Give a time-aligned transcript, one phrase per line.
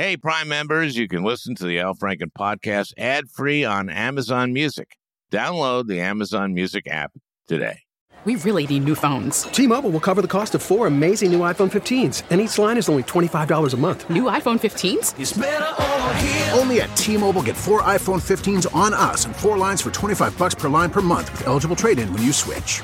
[0.00, 4.50] Hey, Prime members, you can listen to the Al Franken podcast ad free on Amazon
[4.50, 4.96] Music.
[5.30, 7.12] Download the Amazon Music app
[7.46, 7.80] today.
[8.24, 9.42] We really need new phones.
[9.42, 12.78] T Mobile will cover the cost of four amazing new iPhone 15s, and each line
[12.78, 14.08] is only $25 a month.
[14.08, 16.58] New iPhone 15s?
[16.58, 20.38] Only at T Mobile get four iPhone 15s on us and four lines for 25
[20.38, 22.80] bucks per line per month with eligible trade in when you switch.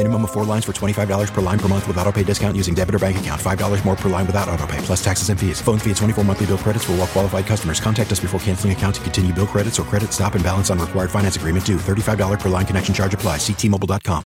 [0.00, 2.74] Minimum of four lines for $25 per line per month with auto pay discount using
[2.74, 3.38] debit or bank account.
[3.38, 5.60] $5 more per line without auto pay, plus taxes and fees.
[5.60, 7.80] Phone fee at 24 monthly bill credits for all well qualified customers.
[7.80, 10.78] Contact us before canceling account to continue bill credits or credit stop and balance on
[10.78, 11.76] required finance agreement due.
[11.76, 13.36] $35 per line connection charge apply.
[13.36, 14.22] Ctmobile.com.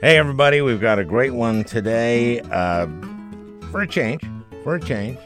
[0.00, 2.88] Hey, everybody, we've got a great one today uh,
[3.70, 4.22] for a change.
[4.64, 5.18] For a change.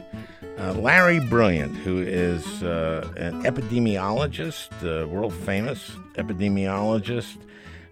[0.62, 7.38] Uh, Larry Brilliant, who is uh, an epidemiologist, uh, world famous epidemiologist,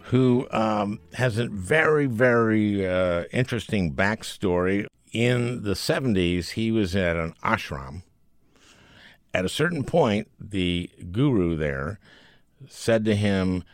[0.02, 4.86] who um, has a very, very uh, interesting backstory.
[5.10, 8.04] In the 70s, he was at an ashram.
[9.34, 11.98] At a certain point, the guru there
[12.68, 13.64] said to him,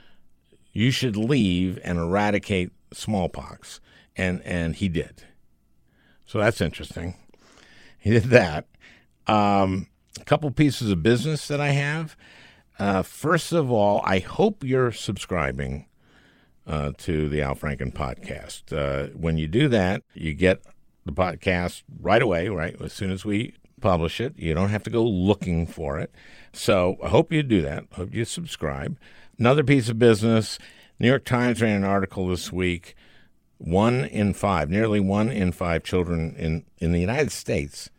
[0.73, 3.83] You should leave and eradicate smallpox.
[4.17, 5.25] And, and he did.
[6.25, 7.17] So that's interesting.
[7.98, 8.65] He did that.
[9.27, 9.89] Um,
[10.21, 12.17] a couple pieces of business that I have.
[12.79, 15.87] Uh, first of all, I hope you're subscribing
[16.67, 18.73] uh, to the Al Franken podcast.
[18.73, 20.63] Uh, when you do that, you get
[21.05, 22.81] the podcast right away, right?
[22.81, 26.13] As soon as we publish it, you don't have to go looking for it.
[26.53, 27.85] So I hope you do that.
[27.93, 28.99] Hope you subscribe.
[29.39, 30.59] Another piece of business
[30.99, 32.95] New York Times ran an article this week.
[33.59, 37.91] One in five, nearly one in five children in, in the United States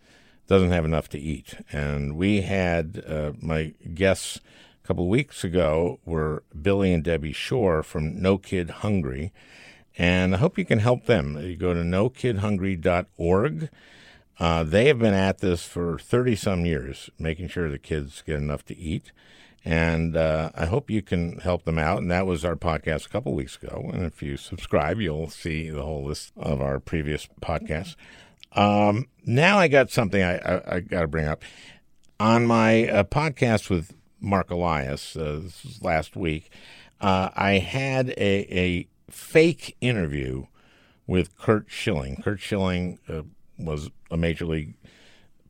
[0.48, 1.56] doesn't have enough to eat.
[1.72, 4.40] And we had uh, my guests
[4.84, 9.34] a couple weeks ago were Billy and Debbie Shore from No Kid Hungry.
[9.98, 11.38] And I hope you can help them.
[11.38, 13.70] You go to nokidhungry.org.
[14.40, 18.36] Uh, they have been at this for 30 some years, making sure the kids get
[18.36, 19.12] enough to eat.
[19.66, 21.98] And uh, I hope you can help them out.
[21.98, 23.90] And that was our podcast a couple weeks ago.
[23.92, 27.96] And if you subscribe, you'll see the whole list of our previous podcasts.
[28.58, 31.44] Um, now I got something I, I, I got to bring up.
[32.20, 35.44] On my uh, podcast with Marc Elias uh,
[35.82, 36.50] last week,
[37.00, 40.48] uh, I had a, a fake interview
[41.06, 42.22] with Curt Schilling.
[42.24, 43.22] Curt Schilling uh,
[43.60, 44.74] was a major league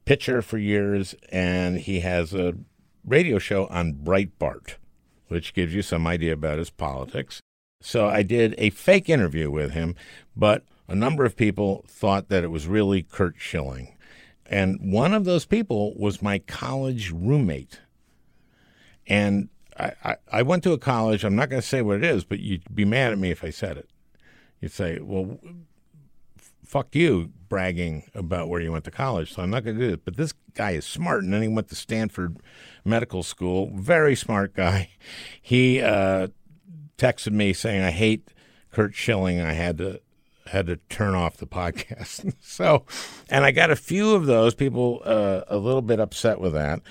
[0.03, 2.55] pitcher for years, and he has a
[3.05, 4.75] radio show on Breitbart,
[5.29, 7.41] which gives you some idea about his politics.
[7.81, 9.95] So I did a fake interview with him,
[10.35, 13.93] but a number of people thought that it was really Curt Schilling.
[14.45, 17.81] And one of those people was my college roommate.
[19.05, 22.03] And I, I, I went to a college, I'm not going to say what it
[22.03, 23.89] is, but you'd be mad at me if I said it.
[24.61, 25.39] You'd say, well,
[26.65, 29.33] fuck you bragging about where you went to college.
[29.33, 30.05] So I'm not going to do it.
[30.05, 31.23] But this guy is smart.
[31.23, 32.37] And then he went to Stanford
[32.83, 33.71] Medical School.
[33.75, 34.89] Very smart guy.
[35.41, 36.27] He uh,
[36.97, 38.29] texted me saying, I hate
[38.71, 39.39] Curt Schilling.
[39.39, 40.01] I had to
[40.49, 42.33] had to turn off the podcast.
[42.41, 42.85] so,
[43.29, 46.81] and I got a few of those people uh, a little bit upset with that.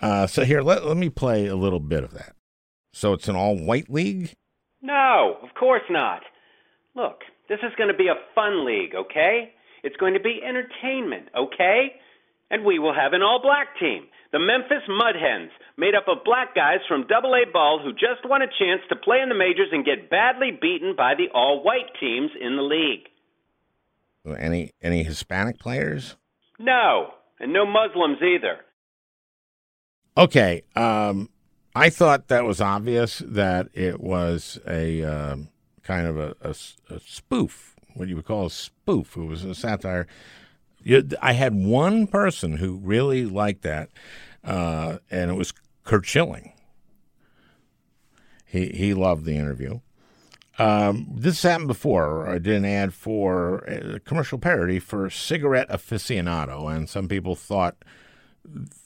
[0.00, 2.34] Uh, so here, let, let me play a little bit of that.
[2.92, 4.34] So it's an all white league?
[4.82, 6.22] No, of course not.
[6.94, 9.52] Look, this is going to be a fun league, okay?
[9.82, 11.92] It's going to be entertainment, okay?
[12.50, 14.06] And we will have an all black team.
[14.32, 18.24] The Memphis Mud Hens, made up of black guys from Double A ball who just
[18.24, 21.62] want a chance to play in the majors and get badly beaten by the all
[21.62, 23.08] white teams in the league.
[24.38, 26.16] Any any Hispanic players?
[26.58, 28.58] No, and no Muslims either.
[30.16, 31.28] Okay, um,
[31.74, 35.48] I thought that was obvious that it was a um,
[35.82, 36.50] kind of a, a,
[36.94, 39.16] a, spoof, what you would call a spoof.
[39.16, 40.06] It was a satire.
[41.20, 43.90] I had one person who really liked that,
[44.42, 45.52] uh, and it was
[45.86, 46.52] Curt Schilling.
[48.44, 49.80] He he loved the interview.
[50.58, 52.28] Um, this happened before.
[52.28, 57.76] I did an ad for a commercial parody for Cigarette Aficionado, and some people thought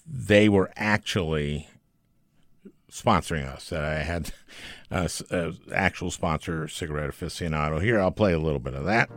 [0.06, 1.69] they were actually
[2.91, 3.69] sponsoring us.
[3.69, 4.32] That I had
[4.91, 7.81] uh, uh, actual sponsor, Cigarette Aficionado.
[7.81, 9.08] Here, I'll play a little bit of that.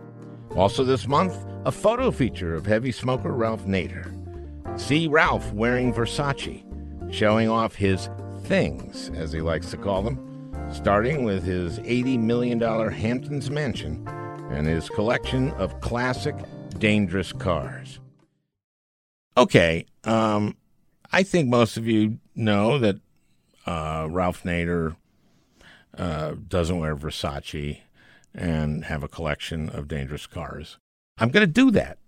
[0.56, 4.12] Also, this month, a photo feature of heavy smoker Ralph Nader.
[4.80, 6.64] See Ralph wearing Versace,
[7.14, 8.10] showing off his
[8.44, 10.34] things, as he likes to call them
[10.74, 14.08] starting with his $80 million Hamptons mansion
[14.52, 16.36] and his collection of classic,
[16.80, 18.00] dangerous cars.
[19.38, 20.58] Okay, um,
[21.12, 22.98] I think most of you know that
[23.66, 24.96] uh, Ralph Nader
[25.98, 27.82] uh, doesn't wear Versace
[28.34, 30.80] and have a collection of dangerous cars.
[31.20, 32.00] I'm going to do that.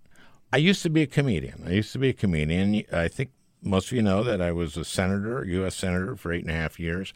[0.52, 1.62] I used to be a comedian.
[1.66, 2.82] I used to be a comedian.
[2.92, 3.30] I think
[3.66, 5.74] most of you know that I was a senator, U.S.
[5.74, 7.12] senator for eight and a half years.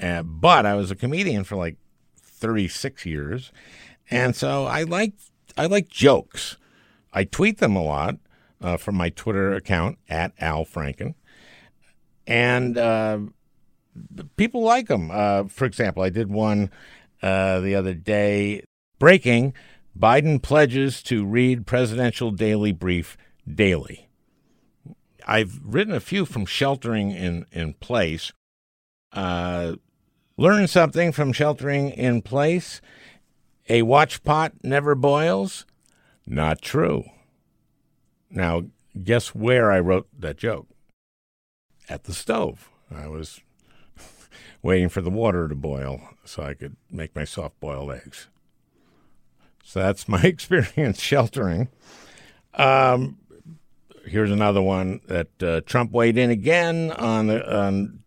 [0.00, 1.76] Uh, but I was a comedian for like
[2.22, 3.52] 36 years.
[4.10, 5.12] And so I like
[5.56, 6.56] I like jokes.
[7.12, 8.16] I tweet them a lot
[8.60, 11.14] uh, from my Twitter account at Al Franken.
[12.26, 13.20] And uh,
[14.36, 15.10] people like them.
[15.10, 16.70] Uh, for example, I did one
[17.22, 18.62] uh, the other day
[18.98, 19.54] breaking
[19.98, 23.16] Biden pledges to read presidential daily brief
[23.52, 24.07] daily.
[25.28, 28.32] I've written a few from sheltering in, in place.
[29.12, 29.74] Uh,
[30.38, 32.80] learn something from sheltering in place.
[33.68, 35.66] A watch pot never boils.
[36.26, 37.04] Not true.
[38.30, 38.64] Now,
[39.04, 40.66] guess where I wrote that joke?
[41.90, 42.70] At the stove.
[42.90, 43.40] I was
[44.62, 48.28] waiting for the water to boil so I could make my soft boiled eggs.
[49.62, 51.68] So that's my experience sheltering.
[52.54, 53.18] Um,
[54.08, 58.00] here's another one that uh, Trump weighed in again on, the, on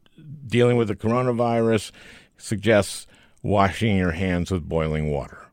[0.45, 1.91] dealing with the coronavirus,
[2.37, 3.07] suggests
[3.41, 5.47] washing your hands with boiling water.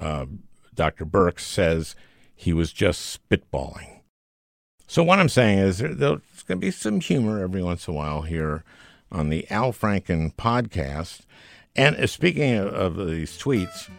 [0.00, 0.26] Uh,
[0.74, 1.04] Dr.
[1.04, 1.96] Birx says
[2.34, 4.00] he was just spitballing.
[4.86, 7.94] So, what I'm saying is there, there's going to be some humor every once in
[7.94, 8.64] a while here
[9.10, 11.20] on the Al Franken podcast.
[11.76, 13.90] And uh, speaking of, of these tweets,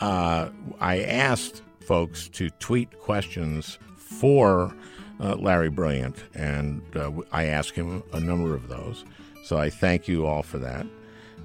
[0.00, 0.50] uh,
[0.80, 3.78] I asked folks to tweet questions
[4.18, 4.74] for
[5.20, 9.04] uh, Larry Brilliant, and uh, I asked him a number of those.
[9.44, 10.86] So I thank you all for that,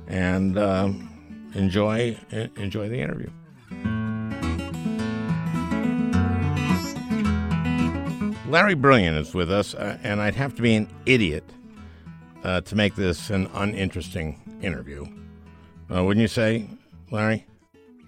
[0.08, 2.18] and um, enjoy
[2.56, 3.30] enjoy the interview.
[8.48, 11.44] Larry Brilliant is with us, uh, and I'd have to be an idiot
[12.44, 15.06] uh, to make this an uninteresting interview.
[15.94, 16.70] Uh, wouldn't you say,
[17.12, 17.47] Larry?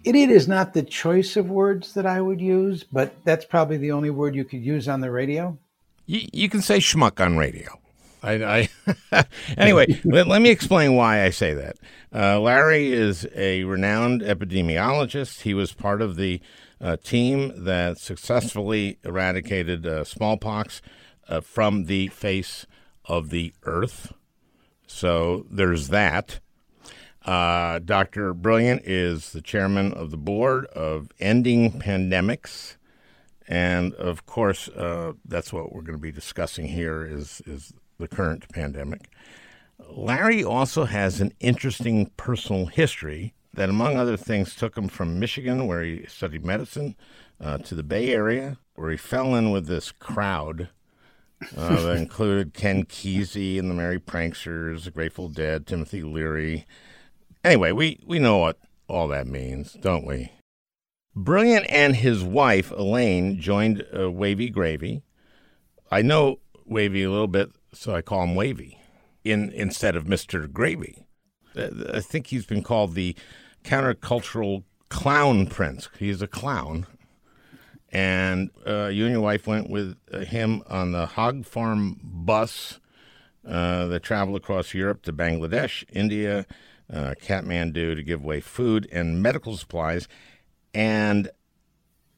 [0.04, 3.92] Idiot is not the choice of words that I would use, but that's probably the
[3.92, 5.58] only word you could use on the radio.
[6.06, 7.80] You, you can say schmuck on radio.
[8.24, 8.68] I,
[9.12, 9.26] I
[9.58, 11.78] anyway, let, let, me explain why I say that.
[12.14, 15.42] Uh, Larry is a renowned epidemiologist.
[15.42, 16.42] He was part of the
[16.82, 20.82] uh, team that successfully eradicated uh, smallpox
[21.28, 22.66] uh, from the face
[23.06, 24.14] of the earth.
[24.88, 26.40] So there's that.
[27.30, 28.34] Uh, Dr.
[28.34, 32.78] Brilliant is the chairman of the board of Ending Pandemics.
[33.48, 38.08] And of course, uh, that's what we're going to be discussing here is, is the
[38.08, 39.12] current pandemic.
[39.92, 45.68] Larry also has an interesting personal history that, among other things, took him from Michigan,
[45.68, 46.96] where he studied medicine,
[47.40, 50.70] uh, to the Bay Area, where he fell in with this crowd
[51.56, 56.66] uh, that included Ken Kesey and the Merry Pranksters, the Grateful Dead, Timothy Leary,
[57.44, 58.58] Anyway, we, we know what
[58.88, 60.32] all that means, don't we?
[61.16, 65.04] Brilliant and his wife, Elaine, joined uh, Wavy Gravy.
[65.92, 68.80] I know Wavy a little bit, so I call him Wavy
[69.24, 70.52] in, instead of Mr.
[70.52, 71.06] Gravy.
[71.56, 73.16] Uh, I think he's been called the
[73.64, 75.90] countercultural clown prince.
[75.98, 76.86] He's a clown.
[77.92, 82.80] And uh, you and your wife went with uh, him on the Hog Farm bus
[83.48, 86.46] uh, that traveled across Europe to Bangladesh, India,
[86.92, 90.08] uh, Kathmandu to give away food and medical supplies.
[90.74, 91.30] And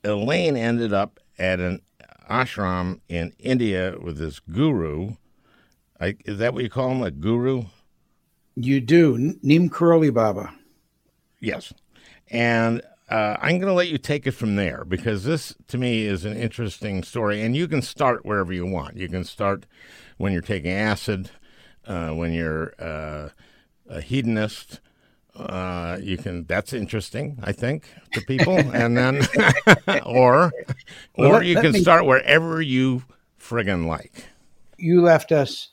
[0.03, 1.81] Elaine ended up at an
[2.29, 5.15] ashram in India with this guru.
[5.99, 7.65] I, is that what you call him, a guru?
[8.55, 9.35] You do.
[9.41, 10.53] Neem Karoli Baba.
[11.39, 11.73] Yes.
[12.29, 16.05] And uh, I'm going to let you take it from there because this, to me,
[16.05, 17.41] is an interesting story.
[17.41, 18.97] And you can start wherever you want.
[18.97, 19.65] You can start
[20.17, 21.29] when you're taking acid,
[21.85, 23.29] uh, when you're uh,
[23.91, 24.79] a hedonist.
[25.35, 26.45] Uh, you can.
[26.45, 28.57] That's interesting, I think, to people.
[28.57, 29.21] and then,
[30.05, 30.51] or,
[31.13, 33.03] or you can me, start wherever you
[33.39, 34.25] friggin' like.
[34.77, 35.69] You left us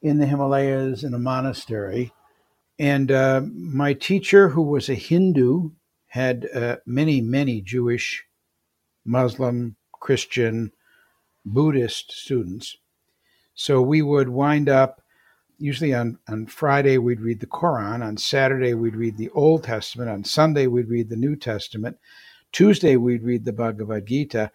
[0.00, 2.12] in the Himalayas in a monastery,
[2.78, 5.70] and uh, my teacher, who was a Hindu,
[6.06, 8.24] had uh, many, many Jewish,
[9.04, 10.72] Muslim, Christian,
[11.44, 12.76] Buddhist students.
[13.54, 15.02] So we would wind up
[15.62, 20.10] usually on, on Friday we'd read the Quran, on Saturday we'd read the Old Testament,
[20.10, 21.98] on Sunday we'd read the New Testament,
[22.50, 24.50] Tuesday we'd read the Bhagavad Gita,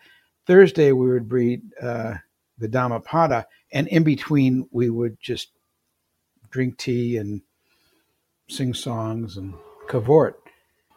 [0.45, 2.15] Thursday we would read uh,
[2.57, 5.51] the Dhammapada, and in between we would just
[6.49, 7.41] drink tea and
[8.49, 9.53] sing songs and
[9.87, 10.35] cavort.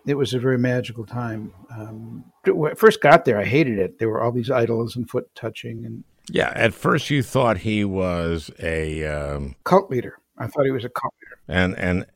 [0.07, 1.52] It was a very magical time.
[1.71, 3.99] Um, when I first got there, I hated it.
[3.99, 7.85] There were all these idols and foot touching and yeah, at first you thought he
[7.85, 10.19] was a um, cult leader.
[10.39, 12.07] I thought he was a cult leader, and and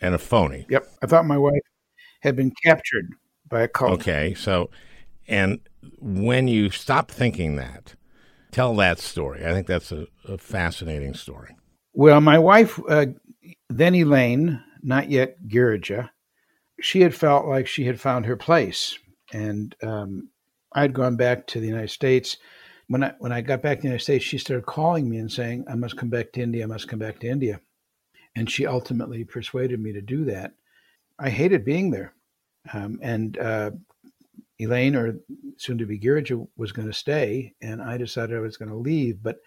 [0.00, 0.66] and a phony.
[0.68, 1.62] Yep, I thought my wife
[2.20, 3.10] had been captured
[3.48, 3.92] by a cult.
[3.92, 4.70] Okay, so
[5.26, 5.60] And
[5.98, 7.94] when you stop thinking that,
[8.50, 9.44] tell that story.
[9.46, 11.56] I think that's a, a fascinating story.
[11.92, 13.06] Well, my wife, uh,
[13.68, 16.10] then Elaine, not yet Girija,
[16.80, 18.98] she had felt like she had found her place.
[19.32, 20.30] And um,
[20.72, 22.36] I had gone back to the United States.
[22.88, 25.32] When I when I got back to the United States, she started calling me and
[25.32, 26.64] saying, "I must come back to India.
[26.64, 27.60] I must come back to India."
[28.36, 30.54] And she ultimately persuaded me to do that.
[31.18, 32.14] I hated being there,
[32.72, 33.70] um, and uh,
[34.58, 35.18] Elaine, or
[35.56, 38.76] soon to be Girija, was going to stay, and I decided I was going to
[38.76, 39.22] leave.
[39.22, 39.38] But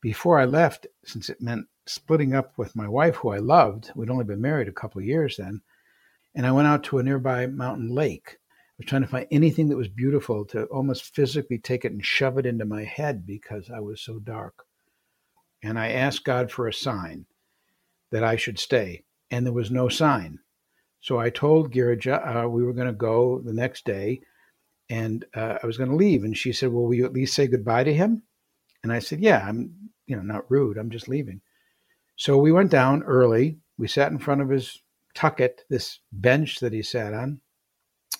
[0.00, 4.10] before I left, since it meant splitting up with my wife, who I loved, we'd
[4.10, 5.60] only been married a couple of years then,
[6.34, 8.38] and I went out to a nearby mountain lake
[8.80, 12.38] was trying to find anything that was beautiful to almost physically take it and shove
[12.38, 14.64] it into my head because I was so dark.
[15.62, 17.26] And I asked God for a sign
[18.10, 20.38] that I should stay, and there was no sign.
[21.00, 24.22] So I told Girija uh, we were going to go the next day,
[24.88, 26.24] and uh, I was going to leave.
[26.24, 28.22] And she said, "Well, will you at least say goodbye to him?"
[28.82, 29.74] And I said, "Yeah, I'm,
[30.06, 30.78] you know, not rude.
[30.78, 31.42] I'm just leaving."
[32.16, 33.58] So we went down early.
[33.76, 34.78] We sat in front of his
[35.14, 37.42] tucket, this bench that he sat on,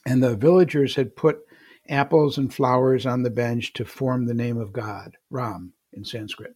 [0.07, 1.41] and the villagers had put
[1.89, 6.55] apples and flowers on the bench to form the name of God, Ram in Sanskrit.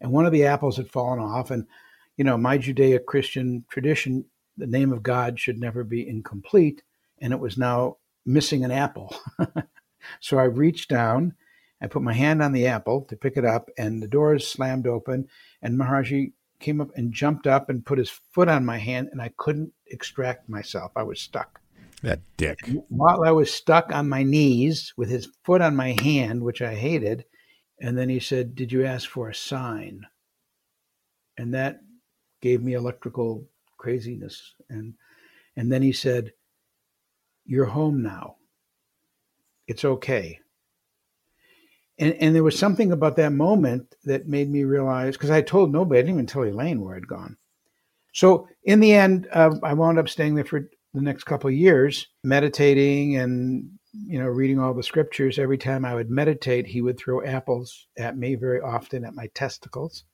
[0.00, 1.50] And one of the apples had fallen off.
[1.50, 1.66] And,
[2.16, 4.24] you know, my Judeo Christian tradition,
[4.56, 6.82] the name of God should never be incomplete.
[7.20, 9.14] And it was now missing an apple.
[10.20, 11.34] so I reached down,
[11.80, 14.86] I put my hand on the apple to pick it up, and the doors slammed
[14.86, 15.28] open.
[15.60, 19.20] And Maharaji came up and jumped up and put his foot on my hand, and
[19.20, 20.92] I couldn't extract myself.
[20.96, 21.61] I was stuck.
[22.02, 22.58] That dick.
[22.88, 26.74] While I was stuck on my knees with his foot on my hand, which I
[26.74, 27.24] hated,
[27.80, 30.06] and then he said, Did you ask for a sign?
[31.38, 31.80] And that
[32.40, 33.46] gave me electrical
[33.78, 34.54] craziness.
[34.68, 34.94] And
[35.56, 36.32] and then he said,
[37.44, 38.36] You're home now.
[39.66, 40.40] It's okay.
[41.98, 45.70] And, and there was something about that moment that made me realize because I told
[45.70, 47.36] nobody, I didn't even tell Elaine where I'd gone.
[48.12, 51.54] So in the end, uh, I wound up staying there for the next couple of
[51.54, 55.38] years, meditating and you know reading all the scriptures.
[55.38, 59.28] Every time I would meditate, he would throw apples at me, very often at my
[59.34, 60.04] testicles,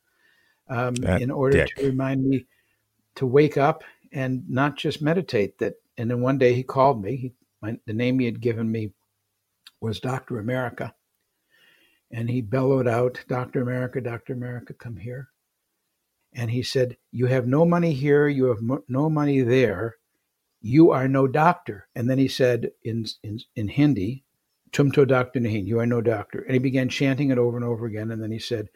[0.68, 1.76] um, in order dick.
[1.76, 2.46] to remind me
[3.16, 3.82] to wake up
[4.12, 5.58] and not just meditate.
[5.58, 7.16] That and then one day he called me.
[7.16, 8.92] He, my, the name he had given me
[9.80, 10.94] was Doctor America,
[12.12, 15.28] and he bellowed out, "Doctor America, Doctor America, come here."
[16.34, 18.28] And he said, "You have no money here.
[18.28, 19.97] You have mo- no money there."
[20.60, 21.88] You are no doctor.
[21.94, 24.24] And then he said in, in, in Hindi,
[24.72, 26.40] Tumto Doctor Nahin, you are no doctor.
[26.40, 28.10] And he began chanting it over and over again.
[28.10, 28.68] And then he said,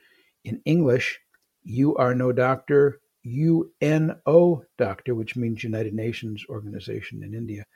[0.45, 1.21] in English,
[1.62, 7.67] you are no doctor, UNO doctor, which means United Nations organization in India.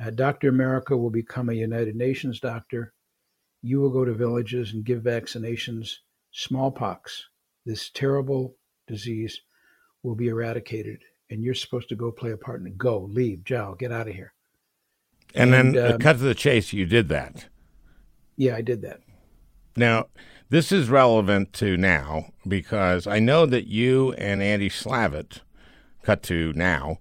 [0.00, 0.48] Uh, Dr.
[0.48, 2.92] America will become a United Nations doctor.
[3.62, 5.96] You will go to villages and give vaccinations.
[6.30, 7.28] Smallpox,
[7.64, 8.56] this terrible
[8.86, 9.40] disease,
[10.02, 12.76] will be eradicated and you're supposed to go play a part and.
[12.78, 14.32] Go, leave, Joe, get out of here.
[15.34, 17.46] And, and then, um, cut to the chase, you did that.
[18.36, 19.00] Yeah, I did that.
[19.76, 20.06] Now,
[20.48, 25.40] this is relevant to now because I know that you and Andy Slavitt,
[26.02, 26.98] cut to now,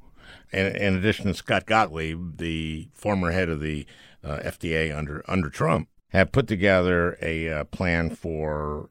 [0.52, 3.86] and in addition to Scott Gottlieb, the former head of the
[4.24, 8.90] uh, FDA under under Trump, have put together a uh, plan for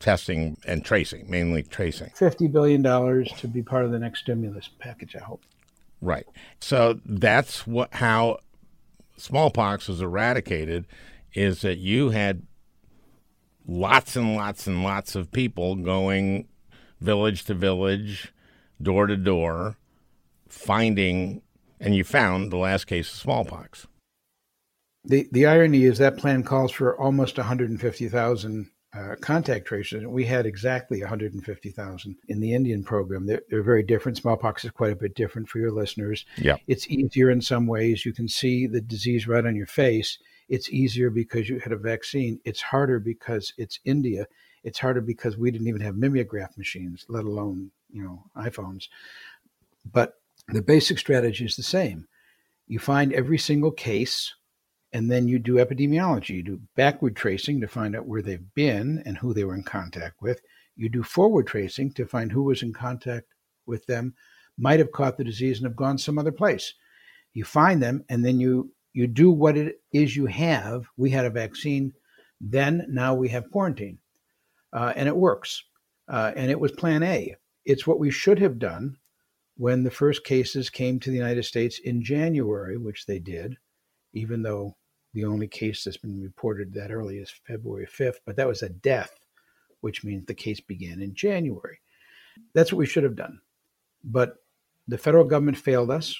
[0.00, 2.10] testing and tracing, mainly tracing.
[2.18, 5.44] $50 billion to be part of the next stimulus package, I hope.
[6.00, 6.26] Right.
[6.60, 8.38] So that's what how
[9.18, 10.86] smallpox was eradicated
[11.34, 12.42] is that you had
[13.68, 16.48] lots and lots and lots of people going
[17.00, 18.32] village to village,
[18.80, 19.76] door to door,
[20.48, 21.42] finding
[21.78, 23.86] and you found the last case of smallpox.
[25.04, 30.04] The the irony is that plan calls for almost 150,000 uh, contact tracers.
[30.04, 33.26] We had exactly 150,000 in the Indian program.
[33.26, 34.18] They're, they're, very different.
[34.18, 36.26] Smallpox is quite a bit different for your listeners.
[36.36, 36.56] Yeah.
[36.66, 38.04] It's easier in some ways.
[38.04, 40.18] You can see the disease right on your face.
[40.48, 42.40] It's easier because you had a vaccine.
[42.44, 44.26] It's harder because it's India.
[44.64, 48.88] It's harder because we didn't even have mimeograph machines, let alone, you know, iPhones.
[49.90, 50.14] But
[50.48, 52.08] the basic strategy is the same.
[52.66, 54.34] You find every single case
[54.92, 56.30] and then you do epidemiology.
[56.30, 59.62] You do backward tracing to find out where they've been and who they were in
[59.62, 60.40] contact with.
[60.76, 63.26] You do forward tracing to find who was in contact
[63.66, 64.14] with them,
[64.58, 66.74] might have caught the disease and have gone some other place.
[67.32, 70.86] You find them, and then you you do what it is you have.
[70.96, 71.92] We had a vaccine,
[72.40, 73.98] then now we have quarantine,
[74.72, 75.62] uh, and it works.
[76.08, 77.36] Uh, and it was Plan A.
[77.64, 78.96] It's what we should have done
[79.56, 83.56] when the first cases came to the United States in January, which they did,
[84.12, 84.76] even though
[85.12, 88.68] The only case that's been reported that early is February 5th, but that was a
[88.68, 89.18] death,
[89.80, 91.80] which means the case began in January.
[92.54, 93.40] That's what we should have done.
[94.04, 94.36] But
[94.86, 96.16] the federal government failed us.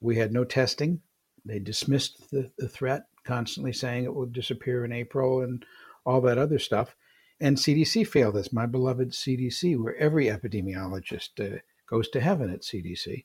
[0.00, 1.00] We had no testing.
[1.44, 5.64] They dismissed the, the threat, constantly saying it would disappear in April and
[6.06, 6.94] all that other stuff.
[7.40, 12.62] And CDC failed us, my beloved CDC, where every epidemiologist uh, goes to heaven at
[12.62, 13.24] CDC.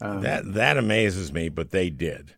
[0.00, 2.34] Um, that that amazes me, but they did.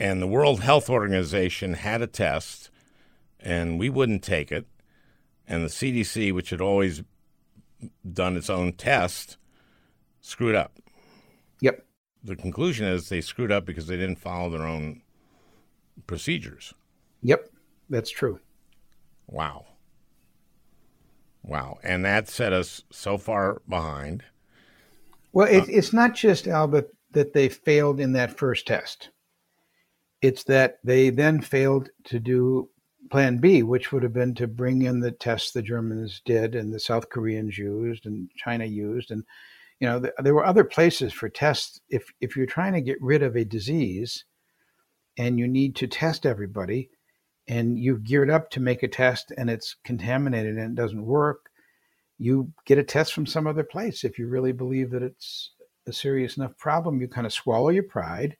[0.00, 2.70] And the World Health Organization had a test,
[3.38, 4.66] and we wouldn't take it.
[5.46, 7.02] And the CDC, which had always
[8.10, 9.36] done its own test,
[10.22, 10.78] screwed up.
[11.60, 11.84] Yep.
[12.24, 15.02] The conclusion is they screwed up because they didn't follow their own
[16.06, 16.72] procedures.
[17.22, 17.50] Yep,
[17.90, 18.40] that's true.
[19.26, 19.66] Wow.
[21.42, 21.78] Wow.
[21.82, 24.24] And that set us so far behind.
[25.32, 29.10] Well, it, uh, it's not just, Albert, that they failed in that first test.
[30.22, 32.68] It's that they then failed to do
[33.10, 36.72] plan B, which would have been to bring in the tests the Germans did and
[36.72, 39.10] the South Koreans used and China used.
[39.10, 39.24] And,
[39.80, 41.80] you know, th- there were other places for tests.
[41.88, 44.24] If, if you're trying to get rid of a disease
[45.16, 46.90] and you need to test everybody,
[47.50, 51.50] and you've geared up to make a test and it's contaminated and it doesn't work,
[52.16, 54.04] you get a test from some other place.
[54.04, 55.50] If you really believe that it's
[55.84, 58.36] a serious enough problem, you kind of swallow your pride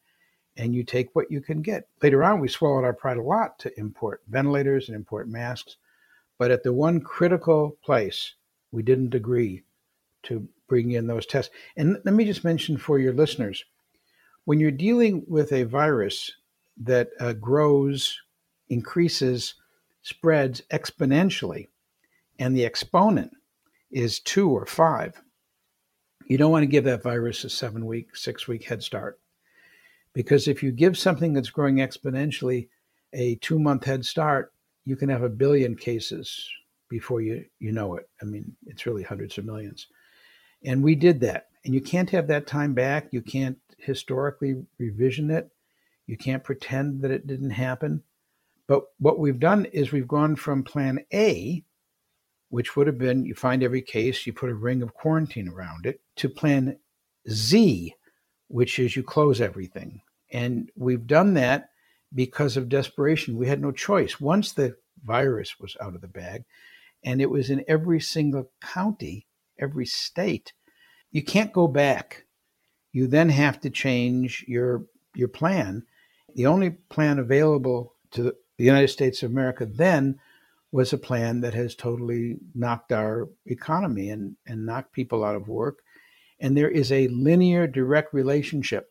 [0.60, 1.88] and you take what you can get.
[2.02, 5.76] Later on, we swallowed our pride a lot to import ventilators and import masks.
[6.36, 8.34] But at the one critical place,
[8.70, 9.62] we didn't agree
[10.24, 11.50] to bring in those tests.
[11.78, 13.64] And let me just mention for your listeners
[14.44, 16.30] when you're dealing with a virus
[16.76, 18.20] that uh, grows
[18.68, 19.54] increases,
[20.02, 21.68] spreads exponentially,
[22.38, 23.32] and the exponent
[23.90, 25.22] is two or five,
[26.26, 29.18] you don't want to give that virus a seven week, six week head start.
[30.12, 32.68] Because if you give something that's growing exponentially
[33.12, 34.52] a two month head start,
[34.84, 36.48] you can have a billion cases
[36.88, 38.08] before you, you know it.
[38.20, 39.86] I mean, it's really hundreds of millions.
[40.64, 41.46] And we did that.
[41.64, 43.08] And you can't have that time back.
[43.12, 45.50] You can't historically revision it.
[46.06, 48.02] You can't pretend that it didn't happen.
[48.66, 51.64] But what we've done is we've gone from plan A,
[52.48, 55.86] which would have been you find every case, you put a ring of quarantine around
[55.86, 56.78] it, to plan
[57.28, 57.94] Z,
[58.48, 60.00] which is you close everything.
[60.32, 61.70] And we've done that
[62.14, 63.36] because of desperation.
[63.36, 64.20] We had no choice.
[64.20, 66.44] Once the virus was out of the bag,
[67.04, 69.26] and it was in every single county,
[69.58, 70.52] every state,
[71.10, 72.24] you can't go back.
[72.92, 75.84] You then have to change your your plan.
[76.34, 80.20] The only plan available to the United States of America then
[80.72, 85.48] was a plan that has totally knocked our economy and, and knocked people out of
[85.48, 85.78] work.
[86.38, 88.89] And there is a linear, direct relationship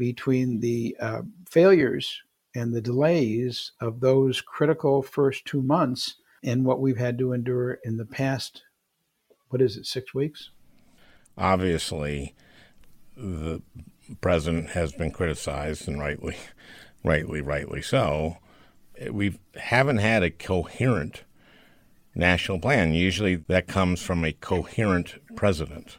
[0.00, 2.22] between the uh, failures
[2.56, 7.78] and the delays of those critical first two months and what we've had to endure
[7.84, 8.62] in the past,
[9.50, 10.50] what is it, six weeks?
[11.36, 12.34] Obviously,
[13.14, 13.60] the
[14.22, 16.36] president has been criticized, and rightly,
[17.04, 18.38] rightly, rightly so
[19.10, 21.24] we haven't had a coherent
[22.14, 22.92] national plan.
[22.92, 25.98] Usually that comes from a coherent president,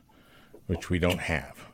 [0.67, 1.70] which we don't have.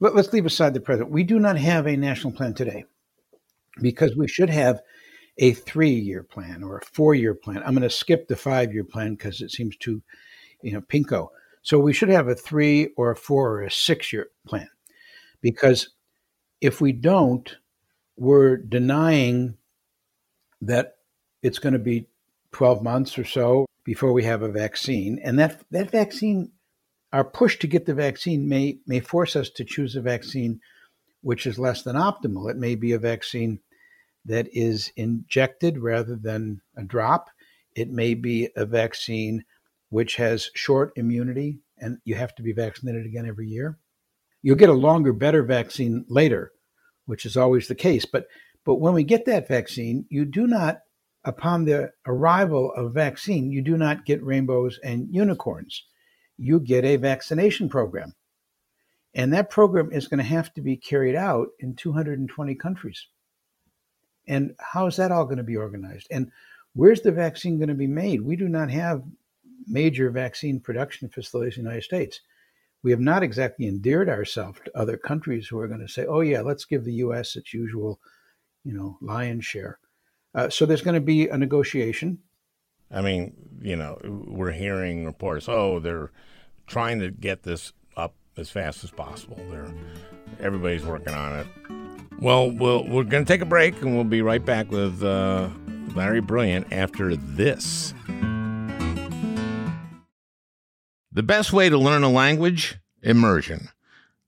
[0.00, 1.10] Let, us leave aside the president.
[1.10, 2.84] We do not have a national plan today
[3.80, 4.80] because we should have
[5.38, 7.62] a three year plan or a four year plan.
[7.64, 10.02] I'm going to skip the five year plan because it seems too,
[10.62, 11.28] you know, pinko.
[11.62, 14.68] So we should have a three or a four or a six year plan
[15.40, 15.90] because
[16.60, 17.56] if we don't,
[18.16, 19.56] we're denying
[20.60, 20.96] that
[21.42, 22.06] it's going to be
[22.52, 25.20] 12 months or so before we have a vaccine.
[25.22, 26.50] And that, that vaccine,
[27.12, 30.60] our push to get the vaccine may, may force us to choose a vaccine
[31.22, 32.50] which is less than optimal.
[32.50, 33.60] It may be a vaccine
[34.24, 37.30] that is injected rather than a drop.
[37.74, 39.44] It may be a vaccine
[39.90, 43.78] which has short immunity and you have to be vaccinated again every year.
[44.42, 46.52] You'll get a longer, better vaccine later,
[47.06, 48.04] which is always the case.
[48.04, 48.26] But
[48.64, 50.80] but when we get that vaccine, you do not,
[51.24, 55.84] upon the arrival of vaccine, you do not get rainbows and unicorns.
[56.38, 58.14] You get a vaccination program.
[59.14, 63.06] And that program is going to have to be carried out in 220 countries.
[64.26, 66.06] And how is that all going to be organized?
[66.10, 66.30] And
[66.74, 68.20] where's the vaccine going to be made?
[68.20, 69.02] We do not have
[69.66, 72.20] major vaccine production facilities in the United States.
[72.82, 76.20] We have not exactly endeared ourselves to other countries who are going to say, oh,
[76.20, 77.34] yeah, let's give the U.S.
[77.34, 77.98] its usual
[78.64, 79.78] you know, lion's share.
[80.34, 82.18] Uh, so there's going to be a negotiation.
[82.90, 85.48] I mean, you know, we're hearing reports.
[85.48, 86.10] Oh, they're
[86.66, 89.40] trying to get this up as fast as possible.
[89.50, 89.72] They're
[90.40, 91.46] everybody's working on it.
[92.20, 95.48] Well, we'll we're going to take a break and we'll be right back with uh,
[95.94, 97.94] Larry Brilliant after this.
[101.12, 102.78] The best way to learn a language?
[103.02, 103.68] Immersion.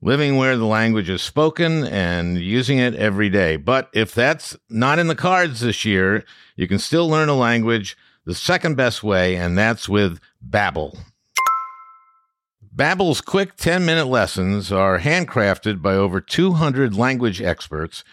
[0.03, 3.57] Living where the language is spoken and using it every day.
[3.57, 6.25] But if that's not in the cards this year,
[6.57, 10.97] you can still learn a language the second best way, and that's with Babbel.
[12.75, 18.05] Babbel's quick 10-minute lessons are handcrafted by over 200 language experts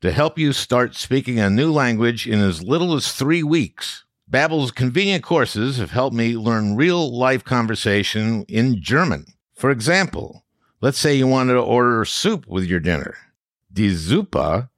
[0.00, 4.04] to help you start speaking a new language in as little as 3 weeks.
[4.28, 9.26] Babbel's convenient courses have helped me learn real-life conversation in German.
[9.54, 10.44] For example,
[10.80, 13.16] let's say you wanted to order soup with your dinner.
[13.72, 14.68] Die Suppe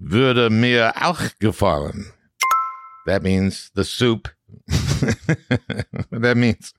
[0.00, 2.12] würde mir auch gefallen.
[3.06, 4.28] That means the soup.
[4.66, 6.74] that means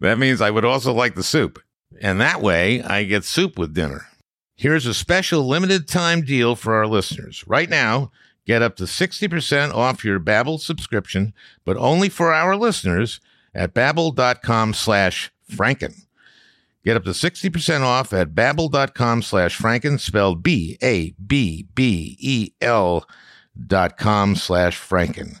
[0.00, 1.60] that means I would also like the soup.
[2.00, 4.06] And that way I get soup with dinner.
[4.54, 7.44] Here's a special limited time deal for our listeners.
[7.46, 8.10] Right now,
[8.44, 11.32] get up to 60% off your Babbel subscription,
[11.64, 13.20] but only for our listeners
[13.54, 16.02] at babbel.com slash franken.
[16.84, 21.14] Get up to 60% off at babbel.com slash franken, spelled B-A-B-B-E-L
[23.66, 25.40] dot com slash franken.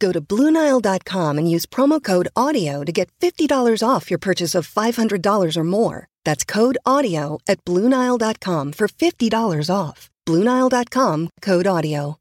[0.00, 4.68] Go to BlueNile.com and use promo code AUDIO to get $50 off your purchase of
[4.68, 6.08] $500 or more.
[6.24, 10.10] That's code AUDIO at BlueNile.com for $50 off.
[10.26, 12.16] BlueNile.com code AUDIO.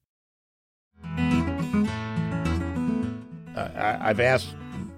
[3.55, 4.55] I, I've asked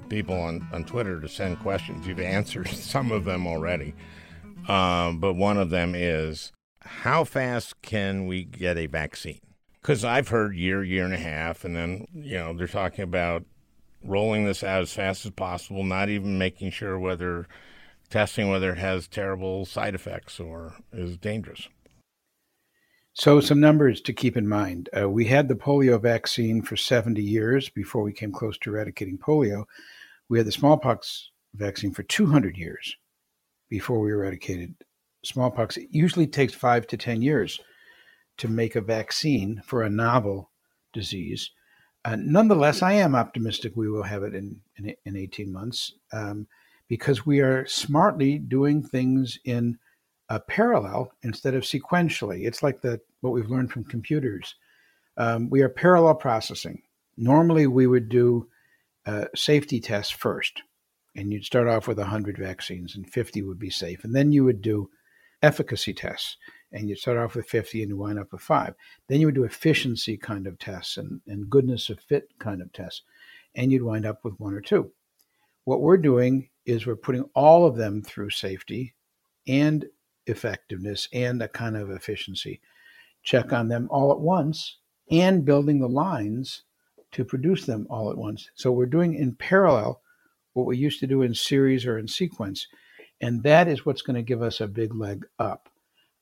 [0.09, 2.05] people on, on Twitter to send questions.
[2.05, 3.93] You've answered some of them already.
[4.67, 9.39] Um, but one of them is how fast can we get a vaccine?
[9.81, 13.43] Because I've heard year, year and a half, and then, you know, they're talking about
[14.03, 17.47] rolling this out as fast as possible, not even making sure whether
[18.09, 21.67] testing whether it has terrible side effects or is dangerous.
[23.13, 24.89] So, some numbers to keep in mind.
[24.97, 29.17] Uh, we had the polio vaccine for 70 years before we came close to eradicating
[29.17, 29.65] polio.
[30.29, 32.95] We had the smallpox vaccine for 200 years
[33.69, 34.75] before we eradicated
[35.25, 35.77] smallpox.
[35.77, 37.59] It usually takes five to 10 years
[38.41, 40.49] to make a vaccine for a novel
[40.93, 41.51] disease.
[42.03, 46.47] Uh, nonetheless, I am optimistic we will have it in, in, in 18 months um,
[46.87, 49.77] because we are smartly doing things in
[50.39, 52.45] parallel instead of sequentially.
[52.45, 54.55] It's like the what we've learned from computers.
[55.17, 56.81] Um, we are parallel processing.
[57.17, 58.47] Normally, we would do
[59.05, 60.63] uh, safety tests first,
[61.15, 64.03] and you'd start off with 100 vaccines, and 50 would be safe.
[64.03, 64.89] And then you would do
[65.43, 66.37] efficacy tests,
[66.71, 68.73] and you'd start off with 50 and you wind up with five.
[69.07, 72.71] Then you would do efficiency kind of tests and, and goodness of fit kind of
[72.71, 73.03] tests,
[73.55, 74.91] and you'd wind up with one or two.
[75.65, 78.95] What we're doing is we're putting all of them through safety
[79.47, 79.85] and
[80.27, 82.61] effectiveness and a kind of efficiency.
[83.23, 84.77] Check on them all at once
[85.09, 86.63] and building the lines
[87.11, 88.49] to produce them all at once.
[88.55, 90.01] So we're doing in parallel
[90.53, 92.67] what we used to do in series or in sequence.
[93.19, 95.69] And that is what's going to give us a big leg up.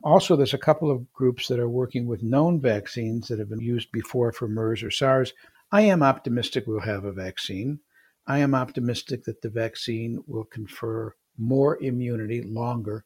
[0.03, 3.59] Also, there's a couple of groups that are working with known vaccines that have been
[3.59, 5.33] used before for MERS or SARS.
[5.71, 7.79] I am optimistic we'll have a vaccine.
[8.25, 13.05] I am optimistic that the vaccine will confer more immunity longer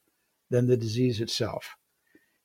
[0.49, 1.75] than the disease itself.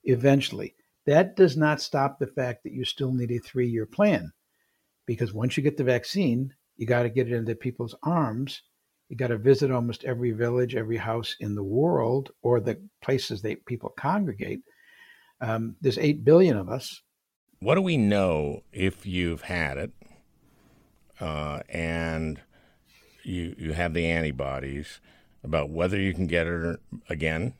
[0.03, 4.31] Eventually, that does not stop the fact that you still need a three year plan
[5.05, 8.61] because once you get the vaccine, you got to get it into people's arms.
[9.09, 13.41] You got to visit almost every village, every house in the world, or the places
[13.41, 14.61] that people congregate.
[15.41, 17.01] Um, there's 8 billion of us.
[17.59, 19.91] What do we know if you've had it
[21.19, 22.39] uh, and
[23.23, 25.01] you, you have the antibodies
[25.43, 27.55] about whether you can get it again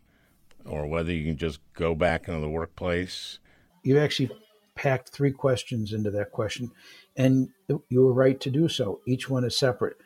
[0.65, 3.39] or whether you can just go back into the workplace?
[3.83, 4.29] You actually
[4.75, 6.71] packed three questions into that question,
[7.17, 7.49] and
[7.89, 9.01] you were right to do so.
[9.07, 9.97] Each one is separate.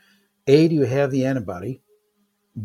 [0.48, 1.82] A, do you have the antibody?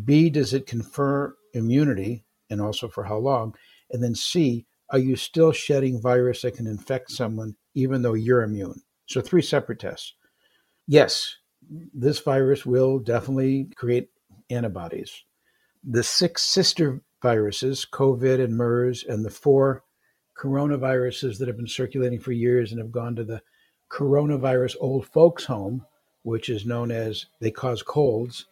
[0.05, 3.55] B, does it confer immunity, and also for how long?
[3.91, 8.43] And then C, are you still shedding virus that can infect someone even though you're
[8.43, 8.81] immune?
[9.05, 10.13] So, three separate tests.
[10.87, 11.35] Yes,
[11.93, 14.09] this virus will definitely create
[14.49, 15.23] antibodies.
[15.83, 19.83] The six sister viruses, COVID and MERS, and the four
[20.37, 23.41] coronaviruses that have been circulating for years and have gone to the
[23.91, 25.85] coronavirus old folks home,
[26.23, 28.45] which is known as they cause colds,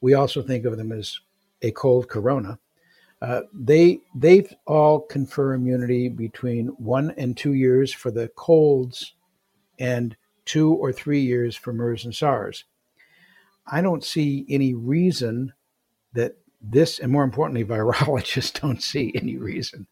[0.00, 1.18] we also think of them as
[1.62, 2.58] a cold corona.
[3.22, 9.14] Uh, they they all confer immunity between one and two years for the colds,
[9.78, 12.64] and two or three years for MERS and SARS.
[13.66, 15.52] I don't see any reason
[16.12, 19.86] that this, and more importantly, virologists don't see any reason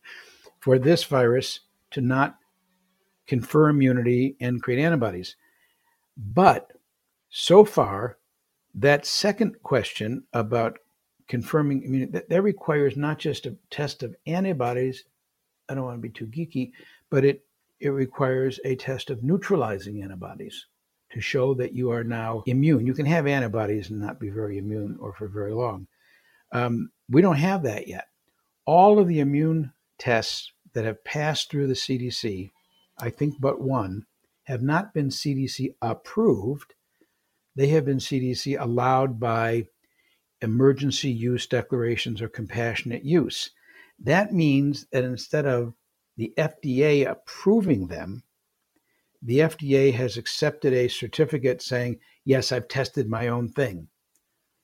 [0.61, 1.61] for this virus
[1.91, 2.39] to not
[3.27, 5.37] confer immunity and create antibodies.
[6.17, 6.73] But
[7.37, 8.17] so far,
[8.77, 10.79] that second question about
[11.27, 15.03] confirming immunity, that, that requires not just a test of antibodies.
[15.69, 16.71] I don't want to be too geeky,
[17.11, 17.45] but it,
[17.81, 20.67] it requires a test of neutralizing antibodies
[21.11, 22.87] to show that you are now immune.
[22.87, 25.89] You can have antibodies and not be very immune or for very long.
[26.53, 28.07] Um, we don't have that yet.
[28.65, 32.53] All of the immune tests that have passed through the CDC,
[32.97, 34.07] I think but one,
[34.45, 36.74] have not been CDC approved.
[37.57, 39.67] They have been CDC allowed by
[40.41, 43.51] emergency use declarations or compassionate use.
[44.01, 45.75] That means that instead of
[46.17, 48.23] the FDA approving them,
[49.23, 53.89] the FDA has accepted a certificate saying, yes, I've tested my own thing.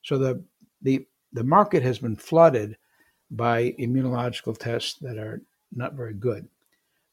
[0.03, 0.45] So the,
[0.83, 2.77] the, the market has been flooded
[3.31, 6.49] by immunological tests that are not very good.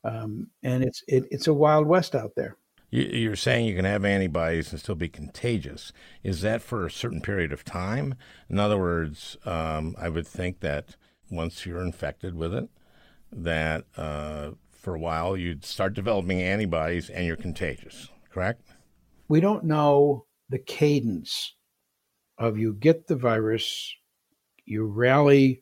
[0.04, 2.58] Um, and it's, it, it's a wild west out there.
[2.90, 5.92] You're saying you can have antibodies and still be contagious.
[6.24, 8.16] Is that for a certain period of time?
[8.50, 10.96] In other words, um, I would think that
[11.30, 12.70] once you're infected with it,
[13.30, 18.62] that uh, for a while you'd start developing antibodies and you're contagious, correct?
[19.28, 21.56] We don't know the cadence
[22.38, 23.94] of you get the virus,
[24.66, 25.62] you rally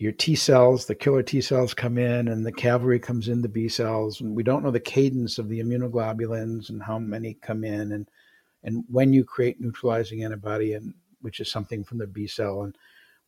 [0.00, 3.48] your T cells, the killer T cells come in, and the cavalry comes in the
[3.50, 4.22] B cells.
[4.22, 8.08] And we don't know the cadence of the immunoglobulins and how many come in, and
[8.64, 12.74] and when you create neutralizing antibody, and which is something from the B cell, and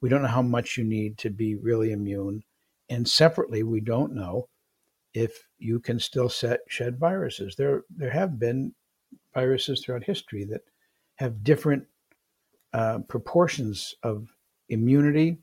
[0.00, 2.42] we don't know how much you need to be really immune.
[2.88, 4.48] And separately, we don't know
[5.12, 7.54] if you can still set, shed viruses.
[7.54, 8.74] There there have been
[9.35, 10.62] viruses throughout history that
[11.16, 11.85] have different
[12.72, 14.35] uh, proportions of
[14.70, 15.37] immunity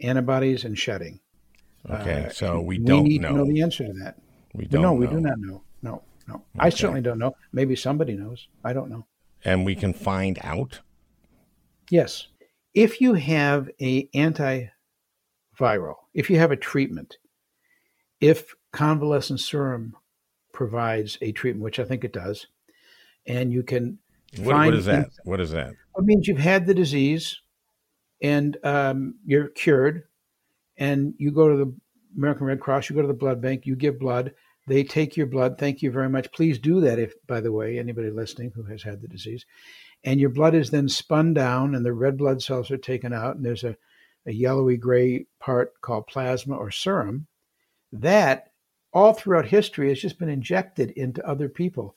[0.00, 1.20] antibodies and shedding.
[1.88, 3.28] Okay, uh, so we don't we need know.
[3.28, 4.18] to know the answer to that.
[4.54, 4.82] We don't.
[4.82, 4.94] No, know.
[4.94, 5.62] we do not know.
[5.82, 6.34] No, no.
[6.34, 6.44] Okay.
[6.58, 7.36] I certainly don't know.
[7.52, 8.48] Maybe somebody knows.
[8.64, 9.06] I don't know.
[9.44, 10.80] And we can find out.
[11.90, 12.26] Yes,
[12.74, 14.70] if you have a antiviral,
[16.14, 17.18] if you have a treatment,
[18.20, 19.96] if convalescent serum
[20.52, 22.46] provides a treatment, which I think it does,
[23.26, 23.98] and you can
[24.38, 25.10] what, find what is that?
[25.24, 25.70] what is that?
[25.70, 27.40] It means you've had the disease
[28.22, 30.04] and um, you're cured,
[30.76, 31.74] and you go to the
[32.16, 34.32] American Red Cross, you go to the blood bank, you give blood,
[34.66, 35.58] they take your blood.
[35.58, 36.32] Thank you very much.
[36.32, 39.46] Please do that if, by the way, anybody listening who has had the disease.
[40.04, 43.36] And your blood is then spun down, and the red blood cells are taken out,
[43.36, 43.76] and there's a,
[44.26, 47.26] a yellowy gray part called plasma or serum.
[47.92, 48.50] That,
[48.92, 51.94] all throughout history, has just been injected into other people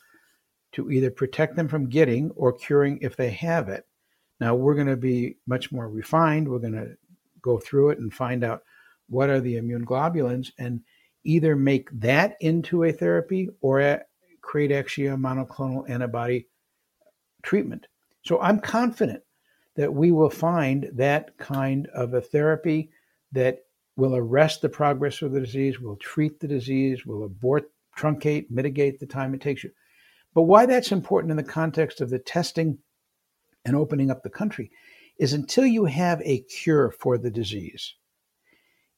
[0.72, 3.84] to either protect them from getting or curing if they have it.
[4.40, 6.48] Now we're going to be much more refined.
[6.48, 6.96] We're going to
[7.42, 8.62] go through it and find out
[9.08, 10.80] what are the immune globulins and
[11.24, 14.02] either make that into a therapy or a,
[14.40, 16.46] create actually a monoclonal antibody
[17.42, 17.86] treatment.
[18.22, 19.22] So I'm confident
[19.76, 22.90] that we will find that kind of a therapy
[23.32, 23.60] that
[23.96, 28.98] will arrest the progress of the disease, will treat the disease, will abort, truncate, mitigate
[28.98, 29.70] the time it takes you.
[30.34, 32.78] But why that's important in the context of the testing
[33.64, 34.70] and opening up the country
[35.18, 37.94] is until you have a cure for the disease,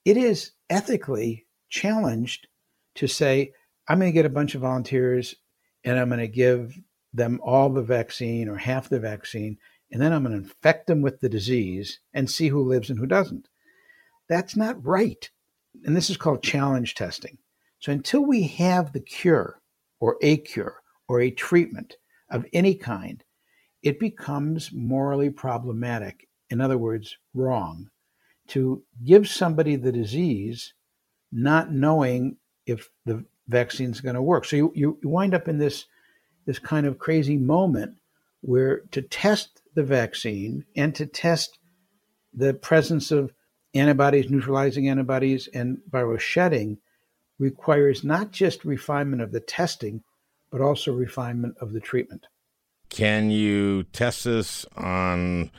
[0.04, 2.46] it is ethically challenged
[2.94, 3.52] to say,
[3.88, 5.34] I'm going to get a bunch of volunteers
[5.84, 6.78] and I'm going to give
[7.12, 9.58] them all the vaccine or half the vaccine,
[9.90, 12.98] and then I'm going to infect them with the disease and see who lives and
[12.98, 13.48] who doesn't.
[14.28, 15.28] That's not right.
[15.84, 17.38] And this is called challenge testing.
[17.80, 19.60] So until we have the cure
[20.00, 21.96] or a cure or a treatment
[22.30, 23.22] of any kind,
[23.82, 26.28] it becomes morally problematic.
[26.50, 27.88] In other words, wrong
[28.48, 30.74] to give somebody the disease
[31.30, 34.44] not knowing if the vaccine is going to work.
[34.44, 35.86] So you, you wind up in this,
[36.44, 37.96] this kind of crazy moment
[38.40, 41.58] where to test the vaccine and to test
[42.34, 43.32] the presence of
[43.74, 46.78] antibodies, neutralizing antibodies, and viral shedding
[47.38, 50.02] requires not just refinement of the testing,
[50.50, 52.26] but also refinement of the treatment.
[52.92, 55.50] Can you test this on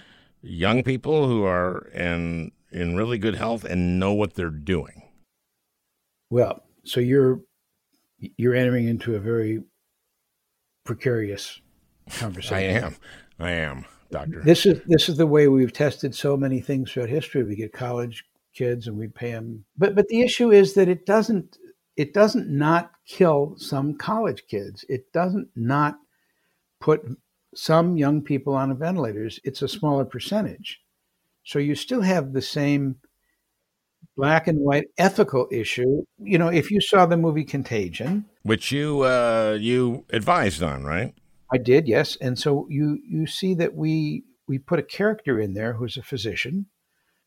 [0.43, 5.01] young people who are in in really good health and know what they're doing?
[6.29, 7.41] Well, so you're
[8.19, 9.63] you're entering into a very
[10.85, 11.59] precarious
[12.11, 12.55] conversation.
[12.55, 12.95] I am.
[13.39, 13.85] I am.
[14.11, 14.43] doctor?
[14.43, 17.43] This is this is the way we've tested so many things throughout history.
[17.43, 21.07] We get college kids and we pay them, but but the issue is that it
[21.07, 21.57] doesn't
[21.97, 24.85] it doesn't not kill some college kids.
[24.87, 25.95] It doesn't not
[26.79, 27.01] put
[27.55, 29.39] some young people on ventilators.
[29.43, 30.79] It's a smaller percentage,
[31.43, 32.97] so you still have the same
[34.15, 36.03] black and white ethical issue.
[36.19, 41.13] You know, if you saw the movie Contagion, which you uh, you advised on, right?
[41.51, 42.17] I did, yes.
[42.19, 46.03] And so you you see that we we put a character in there who's a
[46.03, 46.67] physician,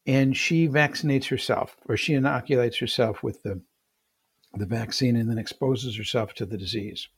[0.07, 3.63] and she vaccinates herself, or she inoculates herself with the
[4.55, 7.09] the vaccine, and then exposes herself to the disease.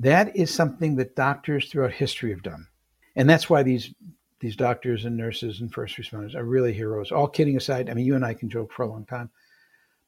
[0.00, 2.68] That is something that doctors throughout history have done,
[3.14, 3.94] and that's why these
[4.40, 7.12] these doctors and nurses and first responders are really heroes.
[7.12, 9.28] All kidding aside, I mean, you and I can joke for a long time,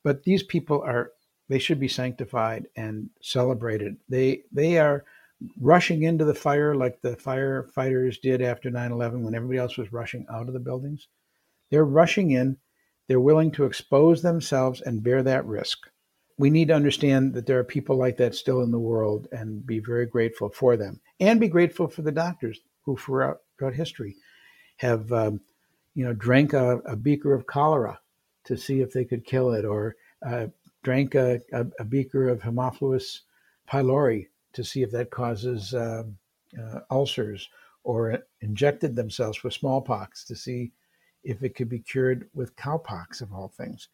[0.03, 1.13] but these people are
[1.49, 3.99] they should be sanctified and celebrated.
[4.09, 5.05] They they are
[5.61, 10.25] rushing into the fire like the firefighters did after 9/11 when everybody else was rushing
[10.33, 11.09] out of the buildings.
[11.71, 12.57] They're rushing in.
[13.09, 15.91] They're willing to expose themselves and bear that risk.
[16.43, 19.65] We need to understand that there are people like that still in the world and
[19.65, 24.17] be very grateful for them and be grateful for the doctors who throughout, throughout history
[24.79, 25.41] have um,
[25.95, 28.01] you know drank a, a, beaker of cholera
[28.43, 29.95] to see if they could kill it or
[30.27, 30.49] uh,
[30.83, 33.21] drank a, a, a, beaker of Haemophilus
[33.71, 36.03] pylori to see if that causes uh,
[36.61, 37.49] uh, ulcers
[37.85, 40.73] or injected themselves with smallpox to see
[41.23, 43.89] if it could be cured with cowpox of all things.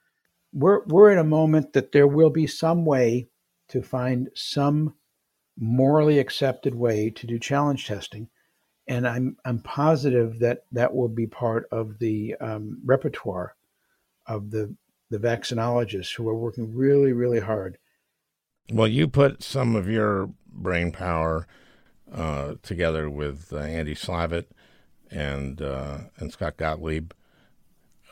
[0.52, 3.28] We're, we're at a moment that there will be some way
[3.68, 4.94] to find some
[5.58, 8.28] morally accepted way to do challenge testing
[8.88, 13.54] and I'm I'm positive that that will be part of the um, repertoire
[14.26, 14.74] of the
[15.10, 17.78] the vaccinologists who are working really really hard.
[18.72, 21.46] Well, you put some of your brain power
[22.12, 24.46] uh, together with uh, Andy Slavitt
[25.10, 27.12] and uh, and Scott Gottlieb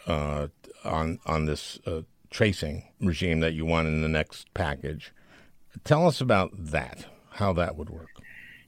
[0.07, 0.49] uh,
[0.85, 5.13] on on this uh, tracing regime that you want in the next package.
[5.85, 7.07] Tell us about that.
[7.31, 8.09] How that would work.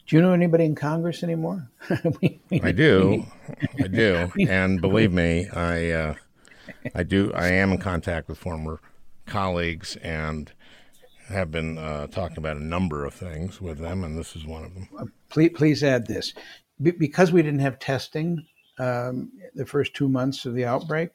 [0.06, 1.70] Do you know anybody in Congress anymore?
[2.22, 3.26] we, we, I do,
[3.82, 6.14] I do, and believe me, I uh,
[6.94, 7.32] I do.
[7.34, 8.80] I am in contact with former
[9.26, 10.50] colleagues and
[11.28, 14.64] have been uh, talking about a number of things with them, and this is one
[14.64, 15.12] of them.
[15.28, 16.32] Please, please add this,
[16.80, 18.46] Be- because we didn't have testing
[18.78, 21.10] um, the first two months of the outbreak,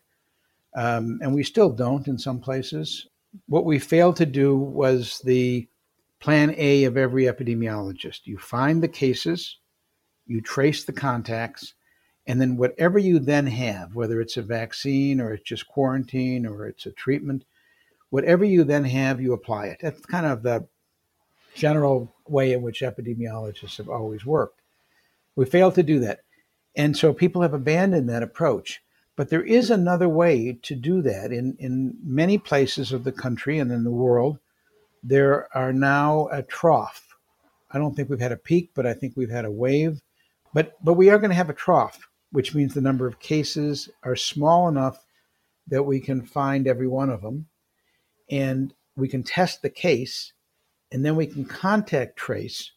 [0.76, 3.08] um, and we still don't in some places.
[3.48, 5.68] What we failed to do was the
[6.20, 8.22] plan A of every epidemiologist.
[8.26, 9.58] You find the cases,
[10.26, 11.74] you trace the contacts,
[12.26, 16.68] and then whatever you then have, whether it's a vaccine or it's just quarantine or
[16.68, 17.44] it's a treatment,
[18.10, 19.80] whatever you then have, you apply it.
[19.82, 20.68] That's kind of the
[21.54, 24.62] general way in which epidemiologists have always worked.
[25.36, 26.22] We failed to do that.
[26.76, 28.82] And so people have abandoned that approach.
[29.16, 33.60] But there is another way to do that in, in many places of the country
[33.60, 34.40] and in the world
[35.04, 37.16] there are now a trough.
[37.70, 40.02] I don't think we've had a peak, but I think we've had a wave.
[40.54, 43.90] But but we are going to have a trough, which means the number of cases
[44.04, 45.04] are small enough
[45.68, 47.48] that we can find every one of them,
[48.30, 50.34] and we can test the case,
[50.92, 52.72] and then we can contact trace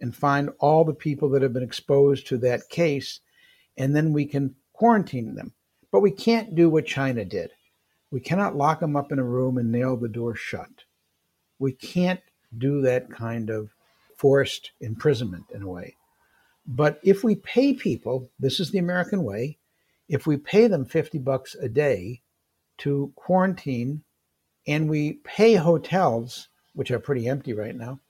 [0.00, 3.20] and find all the people that have been exposed to that case,
[3.76, 5.52] and then we can quarantine them.
[5.90, 7.52] But we can't do what China did.
[8.10, 10.84] We cannot lock them up in a room and nail the door shut.
[11.58, 12.20] We can't
[12.56, 13.70] do that kind of
[14.16, 15.96] forced imprisonment in a way.
[16.66, 19.58] But if we pay people, this is the American way,
[20.08, 22.22] if we pay them 50 bucks a day
[22.78, 24.02] to quarantine
[24.66, 28.00] and we pay hotels, which are pretty empty right now,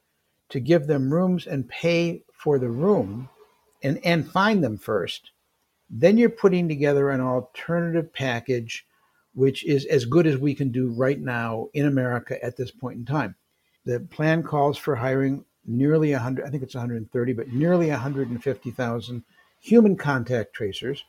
[0.48, 3.28] to give them rooms and pay for the room
[3.82, 5.30] and, and find them first,
[5.90, 8.86] then you're putting together an alternative package
[9.38, 12.98] which is as good as we can do right now in America at this point
[12.98, 13.36] in time.
[13.84, 19.24] The plan calls for hiring nearly 100, I think it's 130, but nearly 150,000
[19.60, 21.04] human contact tracers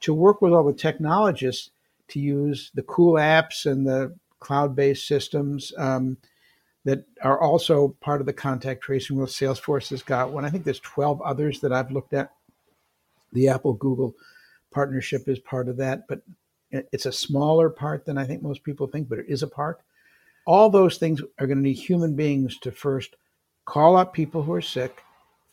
[0.00, 1.70] to work with all the technologists
[2.08, 6.16] to use the cool apps and the cloud based systems um,
[6.84, 9.18] that are also part of the contact tracing.
[9.18, 10.46] Well, Salesforce has got one.
[10.46, 12.32] I think there's 12 others that I've looked at.
[13.36, 14.14] The Apple Google
[14.72, 16.22] partnership is part of that, but
[16.70, 19.82] it's a smaller part than I think most people think, but it is a part.
[20.46, 23.16] All those things are going to need human beings to first
[23.66, 25.02] call up people who are sick,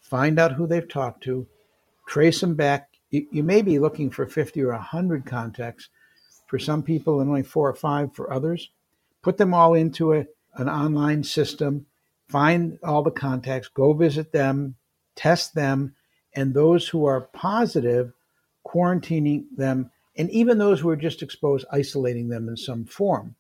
[0.02, 1.46] find out who they've talked to,
[2.08, 2.90] trace them back.
[3.10, 5.90] You, you may be looking for 50 or 100 contacts
[6.48, 8.70] for some people and only four or five for others.
[9.22, 10.26] Put them all into a,
[10.56, 11.86] an online system,
[12.30, 14.76] find all the contacts, go visit them,
[15.16, 15.96] test them,
[16.36, 18.14] and those who are positive,
[18.66, 23.36] quarantining them, and even those who are just exposed, isolating them in some form.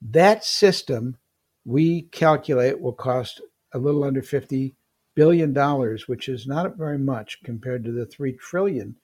[0.00, 1.16] That system,
[1.64, 3.40] we calculate, will cost
[3.72, 4.74] a little under $50
[5.14, 5.54] billion,
[6.06, 8.96] which is not very much compared to the 3 trillion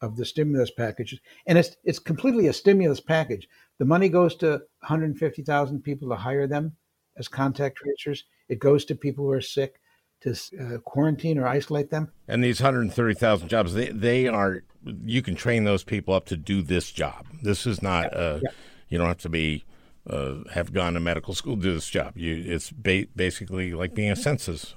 [0.00, 1.20] of the stimulus package.
[1.46, 3.48] And it's, it's completely a stimulus package.
[3.78, 4.50] The money goes to
[4.80, 6.76] 150,000 people to hire them
[7.16, 8.24] as contact tracers.
[8.48, 9.80] It goes to people who are sick
[10.24, 12.10] to uh, quarantine or isolate them.
[12.28, 16.62] And these 130,000 jobs, they, they are, you can train those people up to do
[16.62, 17.26] this job.
[17.42, 18.50] This is not, uh, yeah.
[18.88, 19.64] you don't have to be,
[20.08, 22.16] uh, have gone to medical school to do this job.
[22.16, 24.74] You, it's ba- basically like being a census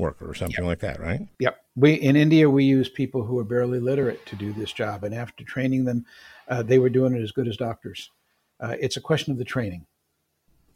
[0.00, 0.68] worker or something yep.
[0.68, 1.20] like that, right?
[1.38, 1.56] Yep.
[1.76, 5.14] We in India we use people who are barely literate to do this job, and
[5.14, 6.04] after training them,
[6.48, 8.10] uh, they were doing it as good as doctors.
[8.58, 9.86] Uh, it's a question of the training.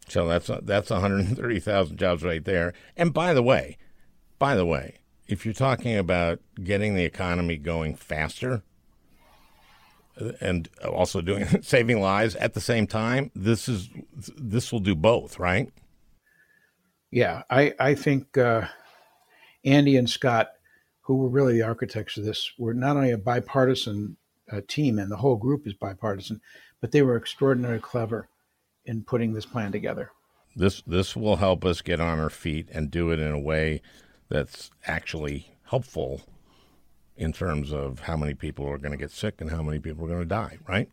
[0.08, 2.74] So that's that's 130,000 jobs right there.
[2.96, 3.78] And by the way,
[4.38, 8.62] by the way, if you're talking about getting the economy going faster
[10.40, 13.88] and also doing saving lives at the same time, this is
[14.36, 15.72] this will do both, right?
[17.10, 18.66] Yeah, I I think uh,
[19.64, 20.48] Andy and Scott,
[21.02, 24.16] who were really the architects of this, were not only a bipartisan
[24.52, 26.40] uh, team, and the whole group is bipartisan,
[26.80, 28.28] but they were extraordinarily clever
[28.86, 30.10] in putting this plan together.
[30.56, 33.82] This this will help us get on our feet and do it in a way
[34.28, 36.22] that's actually helpful
[37.16, 40.04] in terms of how many people are going to get sick and how many people
[40.04, 40.88] are going to die, right?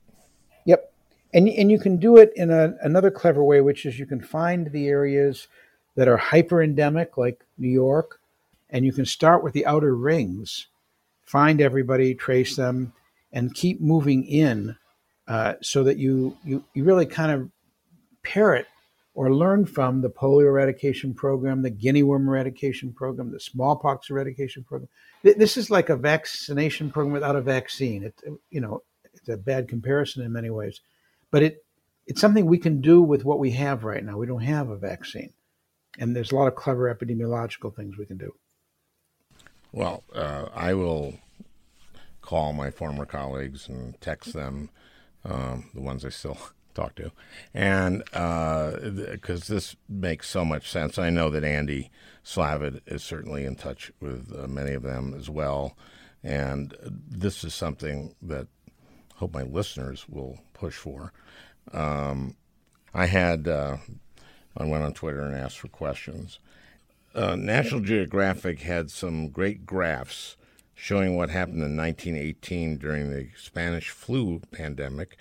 [0.66, 0.94] Yep.
[1.34, 4.22] And, and you can do it in a, another clever way, which is you can
[4.22, 5.48] find the areas
[5.96, 8.20] that are hyper endemic, like New York,
[8.70, 10.68] and you can start with the outer rings,
[11.26, 12.94] find everybody, trace them,
[13.34, 14.78] and keep moving in
[15.28, 17.50] uh, so that you, you, you really kind of
[18.24, 18.68] parrot
[19.14, 24.64] or learn from the polio eradication program, the guinea worm eradication program, the smallpox eradication
[24.64, 24.90] program.
[25.24, 28.04] This is like a vaccination program without a vaccine.
[28.04, 28.16] It,
[28.50, 30.80] you know, it's a bad comparison in many ways,
[31.30, 31.66] but it
[32.08, 34.18] it's something we can do with what we have right now.
[34.18, 35.34] We don't have a vaccine,
[36.00, 38.34] and there's a lot of clever epidemiological things we can do.
[39.72, 41.20] Well, uh, I will
[42.22, 44.70] call my former colleagues and text them,
[45.24, 46.38] um, the ones I still
[46.74, 47.12] talk to,
[47.54, 50.98] and because uh, this makes so much sense.
[50.98, 51.92] I know that Andy
[52.24, 55.78] Slavitt is certainly in touch with uh, many of them as well,
[56.24, 61.14] and this is something that I hope my listeners will push for.
[61.74, 62.36] Um,
[62.94, 63.78] I had uh,
[64.58, 66.40] I went on Twitter and asked for questions.
[67.14, 70.38] Uh, National Geographic had some great graphs
[70.74, 75.18] showing what happened in 1918 during the Spanish flu pandemic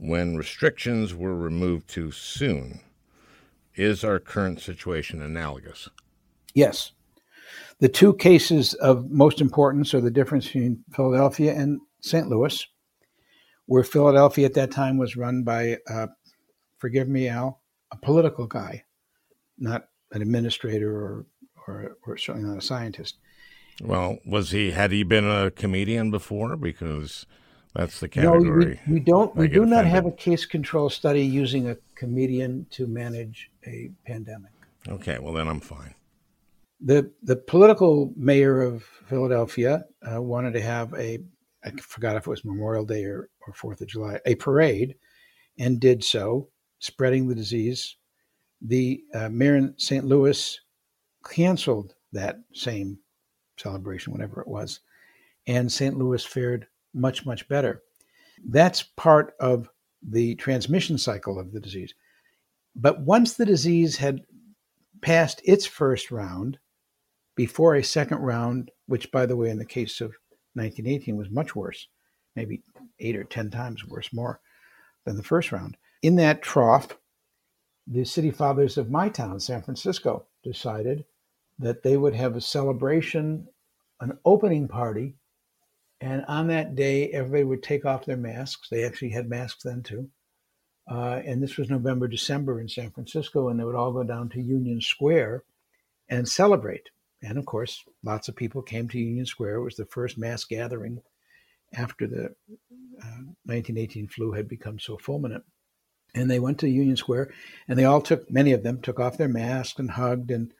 [0.00, 2.80] when restrictions were removed too soon.
[3.74, 5.88] Is our current situation analogous?
[6.54, 6.92] Yes.
[7.78, 12.28] The two cases of most importance are the difference between Philadelphia and St.
[12.28, 12.66] Louis,
[13.66, 16.08] where Philadelphia at that time was run by, uh,
[16.78, 17.60] forgive me, Al,
[17.92, 18.84] a political guy,
[19.58, 21.26] not an administrator or,
[21.66, 23.18] or, or certainly not a scientist.
[23.82, 26.56] Well, was he, had he been a comedian before?
[26.56, 27.26] Because
[27.74, 28.64] that's the category.
[28.64, 29.34] No, we, we don't.
[29.36, 34.50] We do not have a case control study using a comedian to manage a pandemic.
[34.88, 35.94] Okay, well then I'm fine.
[36.80, 41.18] The the political mayor of Philadelphia uh, wanted to have a
[41.64, 44.96] I forgot if it was Memorial Day or, or Fourth of July a parade,
[45.58, 46.48] and did so,
[46.78, 47.96] spreading the disease.
[48.62, 50.04] The uh, mayor in St.
[50.04, 50.58] Louis
[51.24, 52.98] canceled that same
[53.56, 54.80] celebration, whatever it was,
[55.46, 55.96] and St.
[55.96, 57.82] Louis fared much, much better.
[58.48, 59.68] That's part of
[60.02, 61.94] the transmission cycle of the disease.
[62.74, 64.22] But once the disease had
[65.02, 66.58] passed its first round,
[67.36, 70.10] before a second round, which, by the way, in the case of
[70.54, 71.88] 1918 was much worse,
[72.36, 72.62] maybe
[72.98, 74.40] eight or 10 times worse, more
[75.04, 75.76] than the first round.
[76.02, 76.98] In that trough,
[77.86, 81.04] the city fathers of my town, San Francisco, decided
[81.58, 83.46] that they would have a celebration,
[84.00, 85.16] an opening party
[86.00, 88.68] and on that day, everybody would take off their masks.
[88.70, 90.08] They actually had masks then too.
[90.90, 94.28] Uh, and this was November, December in San Francisco, and they would all go down
[94.30, 95.44] to Union Square
[96.08, 96.88] and celebrate.
[97.22, 99.56] And of course, lots of people came to Union Square.
[99.56, 101.02] It was the first mass gathering
[101.74, 102.24] after the
[103.02, 105.42] uh, 1918 flu had become so fulminant.
[106.14, 107.32] And they went to Union Square,
[107.68, 110.30] and they all took, many of them took off their masks and hugged.
[110.32, 110.52] And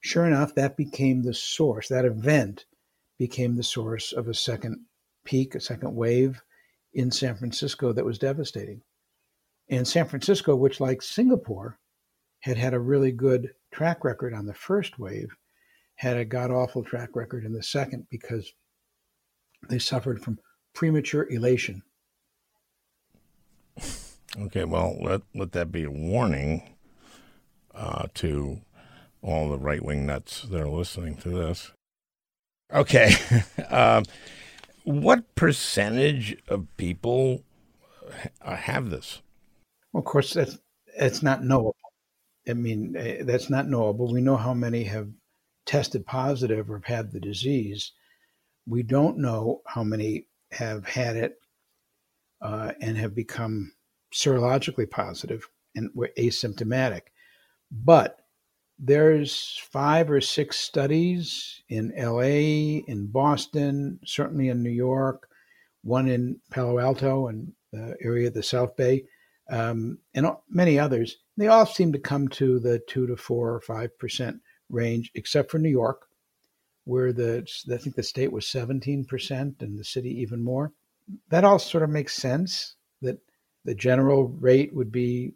[0.00, 1.88] sure enough, that became the source.
[1.88, 2.66] That event
[3.20, 4.80] became the source of a second
[5.26, 6.40] peak, a second wave
[6.94, 8.80] in San Francisco that was devastating.
[9.68, 11.78] And San Francisco, which like Singapore,
[12.40, 15.28] had had a really good track record on the first wave,
[15.96, 18.50] had a god awful track record in the second because
[19.68, 20.38] they suffered from
[20.74, 21.82] premature elation.
[24.38, 26.74] Okay, well, let, let that be a warning
[27.74, 28.62] uh, to
[29.20, 31.72] all the right wing nuts that are listening to this.
[32.72, 33.12] Okay.
[33.70, 34.04] um,
[34.84, 37.42] what percentage of people
[38.42, 39.22] have this?
[39.92, 40.58] Well, of course, that's,
[40.98, 41.76] that's not knowable.
[42.48, 44.12] I mean, eh, that's not knowable.
[44.12, 45.08] We know how many have
[45.66, 47.92] tested positive or have had the disease.
[48.66, 51.38] We don't know how many have had it
[52.40, 53.72] uh, and have become
[54.12, 57.02] serologically positive and were asymptomatic.
[57.70, 58.19] But
[58.82, 65.28] there's five or six studies in LA, in Boston, certainly in New York,
[65.82, 69.04] one in Palo Alto and the area of the South Bay,
[69.50, 71.18] um, and many others.
[71.36, 75.50] They all seem to come to the two to four or five percent range, except
[75.50, 76.06] for New York,
[76.84, 80.72] where the I think the state was 17 percent and the city even more.
[81.28, 82.76] That all sort of makes sense.
[83.02, 83.18] That
[83.64, 85.34] the general rate would be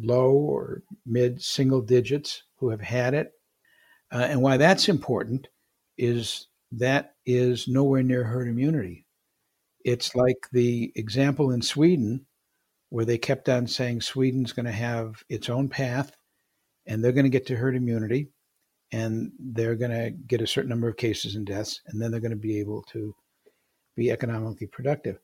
[0.00, 3.32] low or mid single digits who have had it.
[4.12, 5.48] Uh, and why that's important
[5.98, 9.04] is that is nowhere near herd immunity.
[9.84, 12.24] It's like the example in Sweden
[12.90, 16.12] where they kept on saying Sweden's going to have its own path
[16.86, 18.28] and they're going to get to herd immunity
[18.92, 22.20] and they're going to get a certain number of cases and deaths and then they're
[22.20, 23.12] going to be able to
[23.96, 25.18] be economically productive.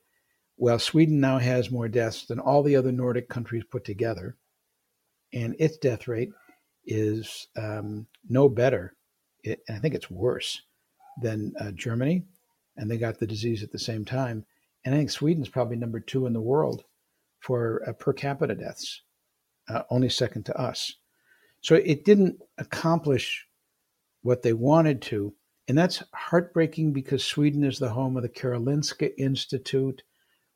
[0.57, 4.35] Well, Sweden now has more deaths than all the other Nordic countries put together
[5.31, 6.31] and its death rate
[6.89, 8.95] is um, no better.
[9.43, 10.61] It, I think it's worse
[11.21, 12.25] than uh, Germany,
[12.75, 14.45] and they got the disease at the same time.
[14.83, 16.83] And I think Sweden's probably number two in the world
[17.39, 19.01] for uh, per capita deaths,
[19.69, 20.93] uh, only second to us.
[21.61, 23.45] So it didn't accomplish
[24.21, 25.33] what they wanted to.
[25.67, 30.01] And that's heartbreaking because Sweden is the home of the Karolinska Institute,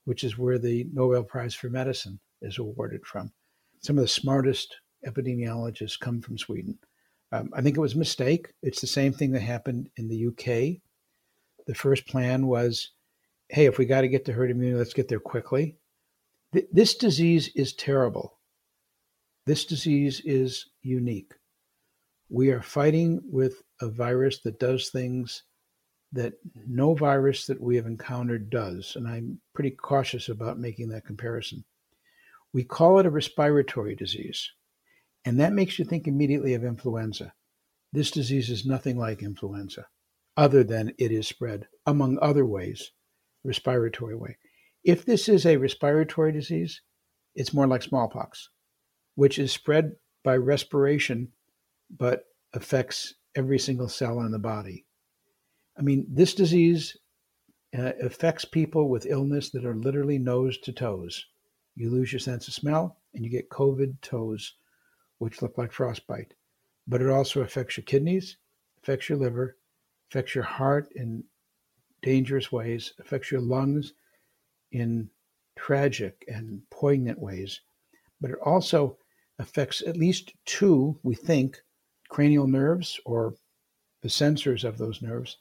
[0.05, 3.31] which is where the Nobel Prize for Medicine is awarded from.
[3.81, 4.75] Some of the smartest
[5.07, 6.77] epidemiologists come from Sweden.
[7.31, 8.53] Um, I think it was a mistake.
[8.61, 10.81] It's the same thing that happened in the UK.
[11.65, 12.91] The first plan was
[13.49, 15.77] hey, if we got to get to herd immunity, let's get there quickly.
[16.53, 18.39] Th- this disease is terrible.
[19.45, 21.33] This disease is unique.
[22.29, 25.43] We are fighting with a virus that does things
[26.13, 26.33] that
[26.67, 28.95] no virus that we have encountered does.
[28.95, 31.63] And I'm pretty cautious about making that comparison.
[32.53, 34.51] We call it a respiratory disease.
[35.25, 37.33] And that makes you think immediately of influenza.
[37.91, 39.87] This disease is nothing like influenza,
[40.35, 42.91] other than it is spread, among other ways,
[43.43, 44.37] respiratory way.
[44.83, 46.81] If this is a respiratory disease,
[47.35, 48.49] it's more like smallpox,
[49.15, 49.93] which is spread
[50.23, 51.31] by respiration,
[51.89, 54.85] but affects every single cell in the body.
[55.77, 56.97] I mean, this disease
[57.77, 61.25] uh, affects people with illness that are literally nose to toes.
[61.75, 64.55] You lose your sense of smell and you get COVID toes
[65.17, 66.33] which look like frostbite.
[66.87, 68.37] But it also affects your kidneys,
[68.81, 69.57] affects your liver,
[70.09, 71.23] affects your heart in
[72.01, 73.93] dangerous ways, affects your lungs
[74.71, 75.09] in
[75.55, 77.61] tragic and poignant ways.
[78.19, 78.97] But it also
[79.39, 81.61] affects at least two, we think,
[82.09, 83.35] cranial nerves or
[84.01, 85.37] the sensors of those nerves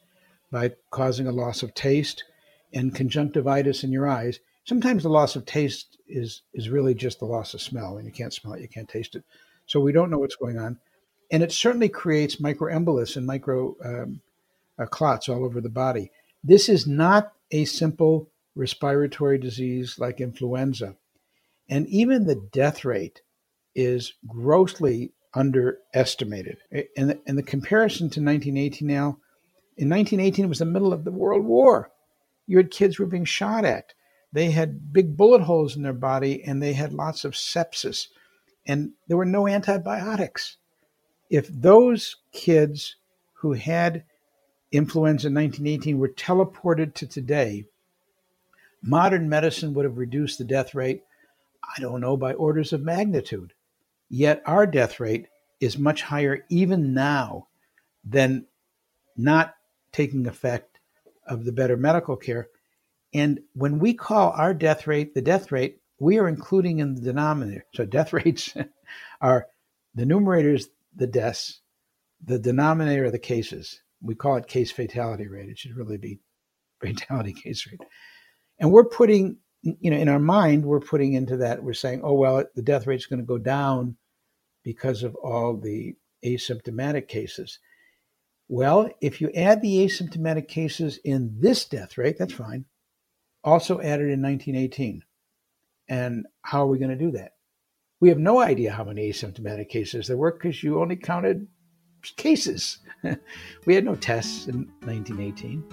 [0.50, 2.24] by causing a loss of taste
[2.72, 4.38] and conjunctivitis in your eyes.
[4.64, 7.96] Sometimes the loss of taste is, is really just the loss of smell.
[7.96, 9.24] and you can't smell it, you can't taste it.
[9.66, 10.78] So we don't know what's going on.
[11.30, 14.20] And it certainly creates microembolus and micro um,
[14.78, 16.10] uh, clots all over the body.
[16.44, 20.96] This is not a simple respiratory disease like influenza.
[21.68, 23.22] And even the death rate
[23.74, 26.58] is grossly underestimated.
[26.96, 29.18] And the, and the comparison to 1918 now,
[29.78, 31.90] in 1918, it was the middle of the World War.
[32.46, 33.94] You had kids who were being shot at.
[34.32, 38.08] They had big bullet holes in their body and they had lots of sepsis
[38.66, 40.56] and there were no antibiotics.
[41.30, 42.96] If those kids
[43.34, 44.04] who had
[44.70, 47.64] influenza in 1918 were teleported to today,
[48.82, 51.02] modern medicine would have reduced the death rate,
[51.76, 53.52] I don't know, by orders of magnitude.
[54.08, 55.26] Yet our death rate
[55.60, 57.48] is much higher even now
[58.04, 58.46] than
[59.16, 59.54] not
[59.92, 60.78] taking effect
[61.26, 62.48] of the better medical care.
[63.14, 67.00] And when we call our death rate the death rate, we are including in the
[67.00, 67.64] denominator.
[67.74, 68.54] So death rates
[69.20, 69.46] are
[69.94, 70.64] the numerators,
[70.96, 71.60] the deaths,
[72.24, 73.80] the denominator the cases.
[74.00, 75.48] We call it case fatality rate.
[75.48, 76.18] It should really be
[76.82, 77.80] fatality case rate.
[78.58, 82.14] And we're putting, you know, in our mind, we're putting into that, we're saying, oh,
[82.14, 83.96] well, the death rate is going to go down
[84.64, 85.94] because of all the
[86.24, 87.60] asymptomatic cases.
[88.48, 92.64] Well, if you add the asymptomatic cases in this death rate, that's fine.
[93.44, 95.04] Also added in 1918.
[95.88, 97.32] And how are we going to do that?
[98.00, 101.46] We have no idea how many asymptomatic cases there were because you only counted
[102.16, 102.78] cases.
[103.66, 105.64] we had no tests in 1918.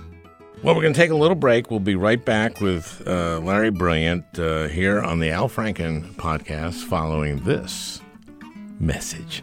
[0.61, 1.71] Well, we're going to take a little break.
[1.71, 6.83] We'll be right back with uh, Larry Brilliant uh, here on the Al Franken podcast
[6.83, 8.01] following this
[8.77, 9.41] message.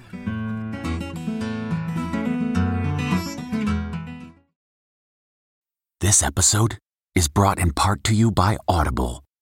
[6.02, 6.78] This episode
[7.14, 9.24] is brought in part to you by Audible,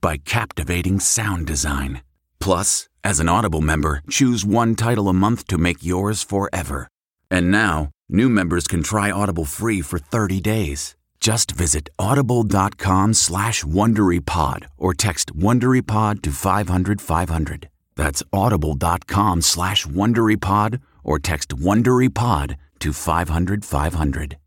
[0.00, 2.02] by captivating sound design.
[2.40, 6.88] Plus, as an Audible member, choose one title a month to make yours forever.
[7.30, 10.94] And now, new members can try Audible free for 30 days.
[11.20, 17.68] Just visit audible.com slash WonderyPod or text WonderyPod to 500, 500.
[17.96, 24.38] That's audible.com slash WonderyPod or text WonderyPod to 500, 500.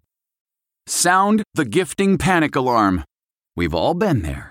[0.87, 3.03] Sound the gifting panic alarm.
[3.55, 4.50] We've all been there.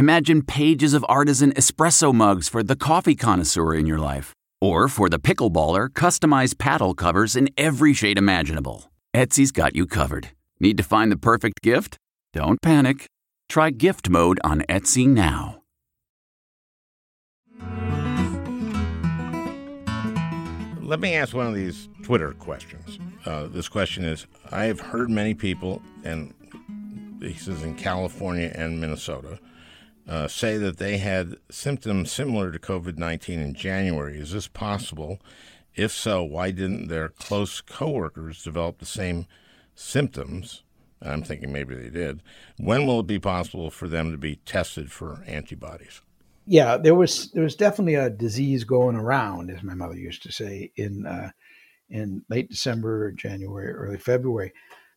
[0.00, 4.32] Imagine pages of artisan espresso mugs for the coffee connoisseur in your life.
[4.58, 8.90] Or for the pickleballer, customized paddle covers in every shade imaginable.
[9.14, 10.30] Etsy's got you covered.
[10.58, 11.98] Need to find the perfect gift?
[12.32, 13.04] Don't panic.
[13.50, 15.60] Try gift mode on Etsy now.
[20.80, 22.98] Let me ask one of these Twitter questions.
[23.26, 26.32] Uh, this question is I have heard many people, and
[27.20, 29.38] he says in California and Minnesota,
[30.10, 34.18] uh, say that they had symptoms similar to COVID 19 in January.
[34.18, 35.18] Is this possible?
[35.74, 39.26] If so, why didn't their close coworkers develop the same
[39.74, 40.62] symptoms?
[41.00, 42.20] I'm thinking maybe they did.
[42.58, 46.02] When will it be possible for them to be tested for antibodies?
[46.50, 50.32] yeah, there was there was definitely a disease going around, as my mother used to
[50.32, 51.30] say, in uh,
[51.88, 54.52] in late December, January, early February,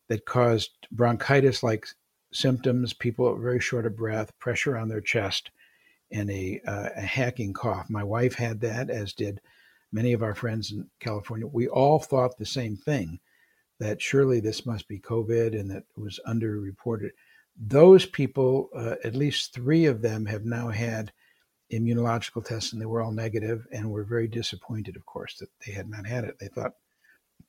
[0.08, 1.86] that caused bronchitis-like
[2.34, 2.94] symptoms.
[2.94, 5.52] People very short of breath, pressure on their chest,
[6.12, 7.90] and a, uh, a hacking cough.
[7.90, 9.42] My wife had that, as did
[9.92, 11.48] many of our friends in California.
[11.48, 13.20] We all thought the same thing
[13.80, 17.12] that surely this must be COVID and that it was underreported.
[17.56, 21.12] Those people, uh, at least three of them, have now had
[21.72, 25.72] immunological tests and they were all negative and were very disappointed, of course, that they
[25.72, 26.38] had not had it.
[26.40, 26.74] They thought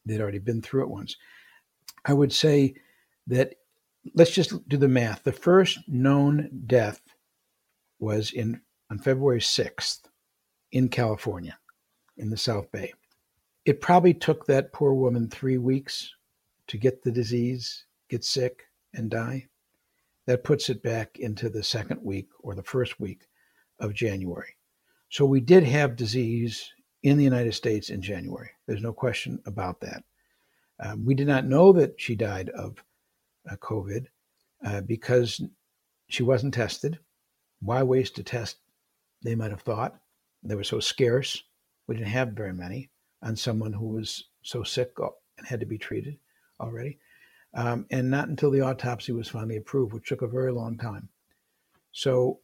[0.04, 1.16] they'd already been through it once.
[2.04, 2.74] I would say
[3.26, 3.54] that
[4.14, 5.22] let's just do the math.
[5.22, 7.00] The first known death
[7.98, 10.00] was in on February 6th
[10.72, 11.58] in California,
[12.18, 12.92] in the South Bay.
[13.64, 16.12] It probably took that poor woman three weeks
[16.66, 19.46] to get the disease, get sick, and die.
[20.26, 23.26] That puts it back into the second week or the first week
[23.80, 24.56] of January.
[25.10, 26.70] So we did have disease
[27.02, 28.50] in the United States in January.
[28.66, 30.02] There's no question about that.
[30.80, 32.82] Um, we did not know that she died of
[33.52, 34.06] COVID
[34.64, 35.40] uh, because
[36.08, 36.98] she wasn't tested.
[37.60, 38.56] Why waste a test?
[39.22, 40.00] They might have thought
[40.42, 41.42] they were so scarce.
[41.86, 42.90] We didn't have very many
[43.22, 46.18] on someone who was so sick and had to be treated
[46.60, 46.98] already.
[47.54, 51.08] Um, and not until the autopsy was finally approved, which took a very long time.
[51.92, 52.40] So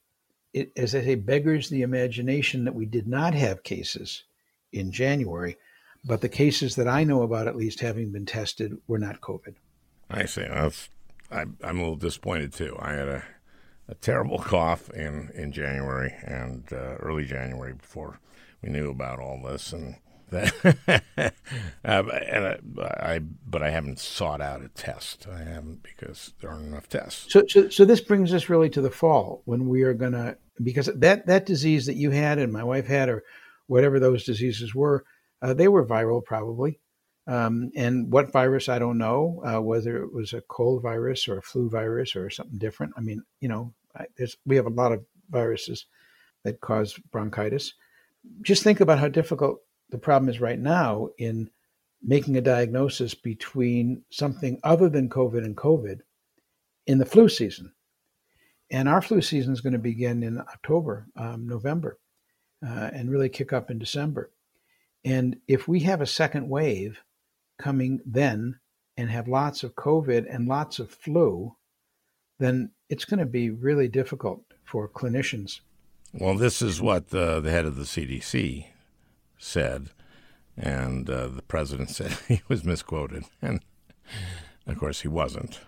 [0.53, 4.25] it, as I say, beggars the imagination that we did not have cases
[4.73, 5.57] in January,
[6.05, 9.55] but the cases that I know about, at least having been tested, were not COVID.
[10.11, 10.43] I see.
[10.43, 10.89] That's,
[11.31, 12.77] I, I'm a little disappointed too.
[12.79, 13.25] I had a,
[13.89, 18.21] a terrible cough in, in January and uh, early January before
[18.63, 19.97] we knew about all this, and
[20.31, 21.03] that,
[21.85, 25.27] uh, and I, I, but I haven't sought out a test.
[25.31, 27.33] I haven't because there aren't enough tests.
[27.33, 30.37] So, so, so this brings us really to the fall when we are going to
[30.63, 33.23] because that that disease that you had and my wife had, or
[33.67, 35.05] whatever those diseases were,
[35.43, 36.81] uh, they were viral probably.
[37.27, 41.39] Um, and what virus I don't know, uh, whether it was a cold virus or
[41.39, 42.95] a flu virus or something different.
[42.97, 44.07] I mean, you know, I,
[44.47, 45.87] we have a lot of viruses
[46.45, 47.75] that cause bronchitis.
[48.43, 49.61] Just think about how difficult
[49.91, 51.51] the problem is right now in
[52.03, 56.01] making a diagnosis between something other than COVID and COVID
[56.87, 57.73] in the flu season.
[58.71, 61.99] And our flu season is going to begin in October, um, November,
[62.65, 64.31] uh, and really kick up in December.
[65.05, 67.03] And if we have a second wave
[67.61, 68.59] coming then
[68.97, 71.55] and have lots of COVID and lots of flu,
[72.39, 75.61] then it's going to be really difficult for clinicians.
[76.13, 78.67] Well, this is what the, the head of the CDC
[79.39, 79.91] said,
[80.57, 83.61] and uh, the president said he was misquoted, and
[84.67, 85.61] of course he wasn't.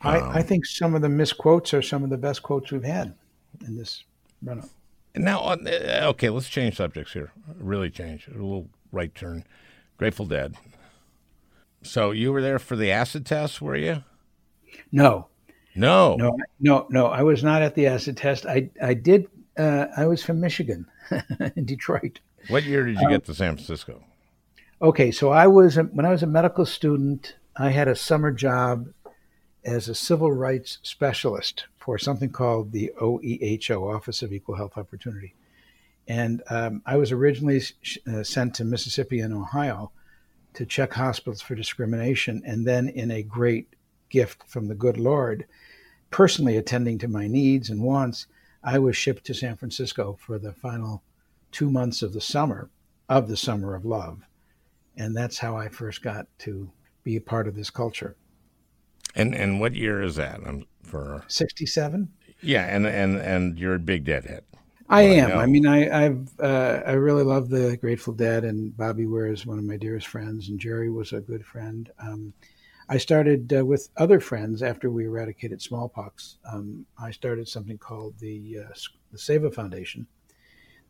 [0.00, 2.84] I, um, I think some of the misquotes are some of the best quotes we've
[2.84, 3.14] had
[3.66, 4.04] in this
[4.42, 4.68] run up.
[5.16, 5.56] Now, uh,
[6.10, 7.32] okay, let's change subjects here.
[7.58, 8.28] Really change.
[8.28, 9.44] A little right turn.
[9.98, 10.54] Grateful Dead.
[11.82, 14.04] So you were there for the acid test, were you?
[14.90, 15.28] No.
[15.74, 16.16] No.
[16.16, 17.06] No, no, no.
[17.06, 18.46] I was not at the acid test.
[18.46, 19.28] I, I did.
[19.56, 20.86] Uh, I was from Michigan,
[21.56, 22.20] in Detroit.
[22.48, 24.02] What year did you um, get to San Francisco?
[24.80, 27.36] Okay, so I was when I was a medical student.
[27.56, 28.88] I had a summer job
[29.64, 35.34] as a civil rights specialist for something called the OEHO, Office of Equal Health Opportunity.
[36.08, 39.92] And um, I was originally sh- uh, sent to Mississippi and Ohio
[40.54, 42.42] to check hospitals for discrimination.
[42.44, 43.76] And then, in a great
[44.08, 45.46] gift from the good Lord,
[46.10, 48.26] personally attending to my needs and wants,
[48.64, 51.02] I was shipped to San Francisco for the final
[51.52, 52.70] two months of the summer,
[53.08, 54.22] of the summer of love.
[54.96, 56.70] And that's how I first got to
[57.04, 58.16] be a part of this culture.
[59.14, 60.40] And and what year is that?
[60.44, 62.12] I'm for sixty seven.
[62.40, 64.44] Yeah, and and and you're a big Deadhead.
[64.88, 65.32] I am.
[65.32, 69.30] I, I, mean, I I've uh, I really love the Grateful Dead, and Bobby Weir
[69.30, 71.90] is one of my dearest friends, and Jerry was a good friend.
[71.98, 72.32] Um,
[72.88, 76.38] I started uh, with other friends after we eradicated smallpox.
[76.50, 78.74] Um, I started something called the uh,
[79.12, 80.06] the Seva Foundation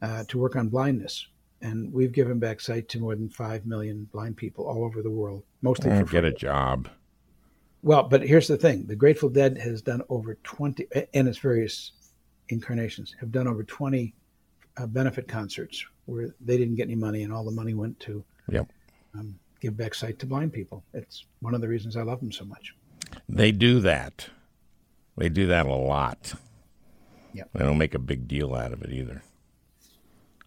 [0.00, 1.26] uh, to work on blindness,
[1.60, 5.10] and we've given back sight to more than five million blind people all over the
[5.10, 6.88] world, mostly mm, for get a job.
[7.82, 11.92] Well, but here's the thing: the Grateful Dead has done over twenty, and its various
[12.48, 14.14] incarnations have done over twenty
[14.76, 18.24] uh, benefit concerts where they didn't get any money, and all the money went to
[18.50, 18.70] yep.
[19.14, 20.82] um, give back sight to blind people.
[20.94, 22.74] It's one of the reasons I love them so much.
[23.28, 24.28] They do that.
[25.16, 26.34] They do that a lot.
[27.32, 27.44] Yeah.
[27.52, 29.22] They don't make a big deal out of it either,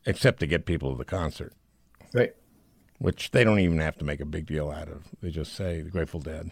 [0.06, 1.54] except to get people to the concert.
[2.14, 2.34] Right.
[2.98, 5.04] Which they don't even have to make a big deal out of.
[5.22, 6.52] They just say the Grateful Dead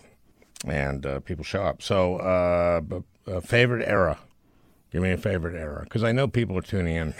[0.66, 1.82] and uh, people show up.
[1.82, 2.82] So, uh,
[3.28, 4.20] uh, favorite era.
[4.92, 7.14] Give me a favorite era, because I know people are tuning in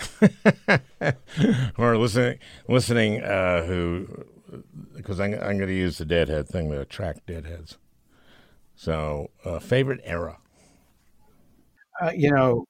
[1.78, 2.40] or listening.
[2.68, 4.08] Listening, uh, who
[4.96, 7.78] because I'm, I'm going to use the deadhead thing to attract deadheads.
[8.76, 10.40] So, uh, favorite era.
[12.02, 12.66] Uh, you know,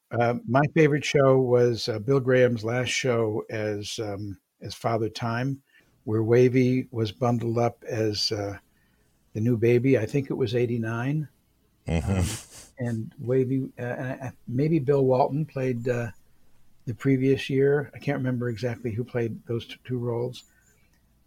[0.47, 5.61] my favorite show was Bill Graham's last show as um, as Father Time,
[6.03, 8.59] where Wavy was bundled up as the
[9.35, 9.97] new baby.
[9.97, 11.27] I think it was '89,
[11.87, 12.11] mm-hmm.
[12.11, 12.25] um,
[12.79, 16.07] and Wavy, uh, maybe Bill Walton played uh,
[16.85, 17.91] the previous year.
[17.93, 20.43] I can't remember exactly who played those two roles,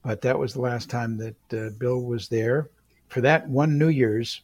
[0.02, 2.70] but that was the last time that uh, Bill was there.
[3.08, 4.40] For that one New Year's,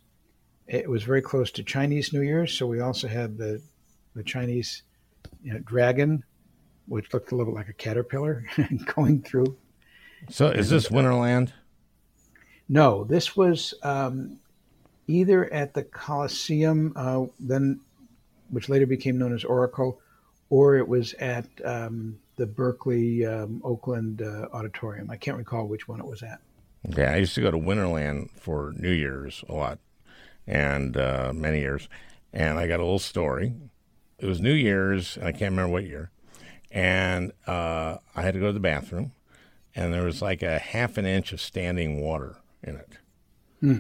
[0.66, 3.62] it was very close to Chinese New Year's, so we also had the
[4.14, 4.82] the Chinese
[5.42, 6.24] you know, dragon,
[6.86, 8.44] which looked a little bit like a caterpillar
[8.96, 9.56] going through.
[10.28, 11.52] So, is this Winterland?
[12.68, 14.40] No, this was um,
[15.08, 17.80] either at the Coliseum, uh, then,
[18.50, 20.00] which later became known as Oracle,
[20.50, 25.10] or it was at um, the Berkeley um, Oakland uh, Auditorium.
[25.10, 26.40] I can't recall which one it was at.
[26.96, 29.78] Yeah, I used to go to Winterland for New Year's a lot,
[30.46, 31.88] and uh, many years,
[32.32, 33.52] and I got a little story.
[34.18, 36.10] It was New Year's, and I can't remember what year,
[36.70, 39.12] and uh, I had to go to the bathroom,
[39.74, 42.98] and there was like a half an inch of standing water in it.
[43.60, 43.78] Hmm.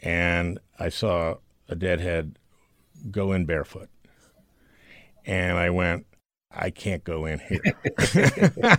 [0.00, 1.36] And I saw
[1.68, 2.38] a deadhead
[3.10, 3.88] go in barefoot.
[5.24, 6.06] And I went,
[6.50, 8.78] I can't go in here.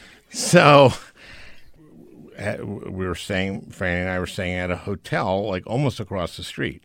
[0.30, 0.92] so
[2.38, 6.44] we were staying, Franny and I were staying at a hotel like almost across the
[6.44, 6.84] street.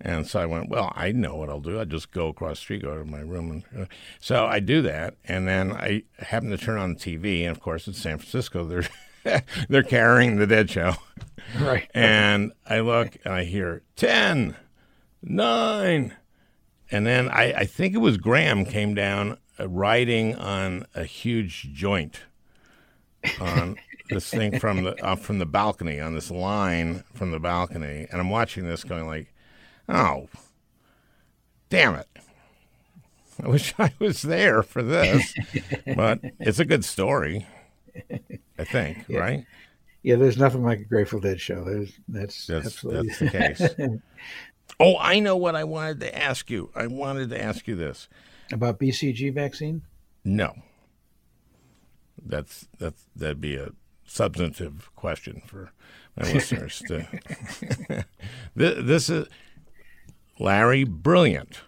[0.00, 1.78] And so I went, well, I know what I'll do.
[1.78, 3.64] I'll just go across the street, go to my room.
[3.72, 3.86] And, uh,
[4.20, 5.16] so I do that.
[5.24, 7.40] And then I happen to turn on the TV.
[7.40, 8.64] And of course, it's San Francisco.
[8.64, 8.88] There's
[9.68, 10.94] they're carrying the Dead Show.
[11.60, 11.88] Right.
[11.94, 14.54] And I look and I hear 10,
[15.22, 16.16] 9.
[16.90, 21.72] And then I, I think it was Graham came down uh, riding on a huge
[21.72, 22.20] joint
[23.40, 23.76] on
[24.10, 28.20] this thing from the uh, from the balcony on this line from the balcony, and
[28.20, 29.32] I'm watching this going like,
[29.88, 30.28] oh,
[31.70, 32.08] Damn it.
[33.42, 35.34] I wish I was there for this,
[35.94, 37.46] but it's a good story.
[38.58, 39.18] I think, Yeah.
[39.18, 39.44] right?
[40.02, 41.64] Yeah, there's nothing like a Grateful Dead show.
[41.64, 43.18] There's, that's That's, absolutely that's
[43.58, 44.00] the case.
[44.78, 46.70] oh, I know what I wanted to ask you.
[46.74, 48.08] I wanted to ask you this.
[48.52, 49.82] About BCG vaccine?
[50.24, 50.54] No.
[52.24, 53.70] That's that's that'd be a
[54.04, 55.72] substantive question for
[56.16, 57.06] my listeners to.
[58.54, 59.28] this, this is
[60.38, 61.60] Larry Brilliant.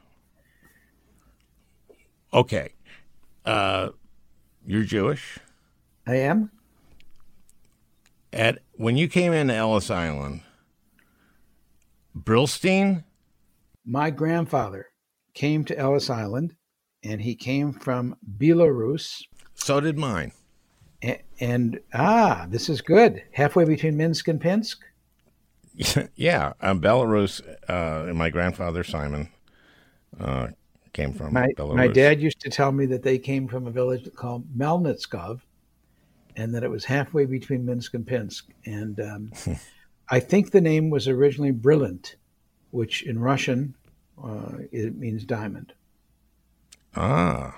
[2.33, 2.75] Okay,
[3.45, 3.89] uh,
[4.65, 5.39] you're Jewish.
[6.07, 6.51] I am.
[8.33, 10.43] At when you came into Ellis Island,
[12.17, 13.05] Brillstein.
[13.85, 14.87] My grandfather
[15.35, 16.55] came to Ellis Island,
[17.03, 19.23] and he came from Belarus.
[19.55, 20.33] So did mine.
[21.03, 23.23] And, and ah, this is good.
[23.33, 24.79] Halfway between Minsk and Pinsk.
[26.15, 27.41] yeah, um, Belarus.
[27.69, 29.29] Uh, my grandfather Simon
[30.19, 30.49] uh,
[30.93, 31.77] came from My, Belarus.
[31.77, 35.41] my dad used to tell me that they came from a village called Melnitskov,
[36.37, 38.45] and that it was halfway between Minsk and Pinsk.
[38.67, 39.33] And um,
[40.11, 42.17] I think the name was originally Brilliant,
[42.71, 43.75] which in Russian
[44.23, 45.73] uh, it means diamond.
[46.97, 47.57] Ah,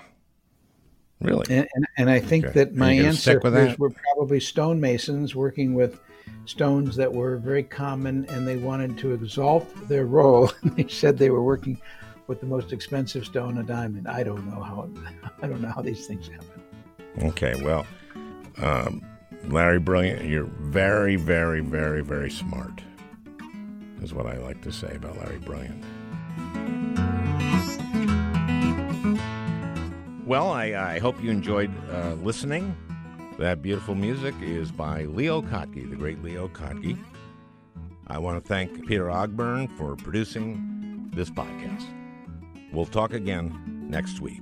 [1.19, 1.45] really?
[1.49, 2.53] And, and, and I think Okay.
[2.53, 3.79] that my you gonna stick with ancestors that?
[3.79, 5.99] were probably stonemasons working with
[6.45, 10.51] stones that were very common, and they wanted to exalt their role.
[10.75, 11.79] They said they were working
[12.27, 14.07] with the most expensive stone, a diamond.
[14.07, 14.89] I don't know how.
[15.41, 16.61] I don't know how these things happen.
[17.23, 17.85] Okay, well,
[18.61, 19.01] um,
[19.45, 22.81] Larry Brilliant, you're very, very, very, very smart,
[24.01, 25.83] is what I like to say about Larry Brilliant.
[30.25, 32.75] Well, I, I hope you enjoyed uh, listening.
[33.39, 36.97] That beautiful music is by Leo Kottke, the great Leo Kottke.
[38.07, 41.85] I want to thank Peter Ogburn for producing this podcast.
[42.71, 44.41] We'll talk again next week.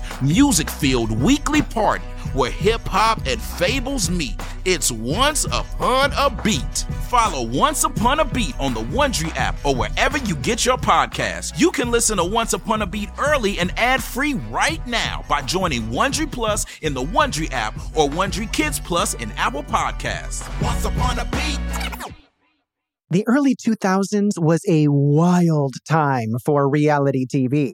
[0.21, 4.35] music filled weekly party where hip hop and fables meet.
[4.63, 6.85] It's Once Upon a Beat.
[7.09, 11.59] Follow Once Upon a Beat on the Wondery app or wherever you get your podcasts.
[11.59, 15.41] You can listen to Once Upon a Beat early and ad free right now by
[15.41, 20.47] joining Wondery Plus in the Wondery app or Wondery Kids Plus in Apple Podcasts.
[20.61, 21.59] Once Upon a Beat.
[23.09, 27.73] The early 2000s was a wild time for reality TV.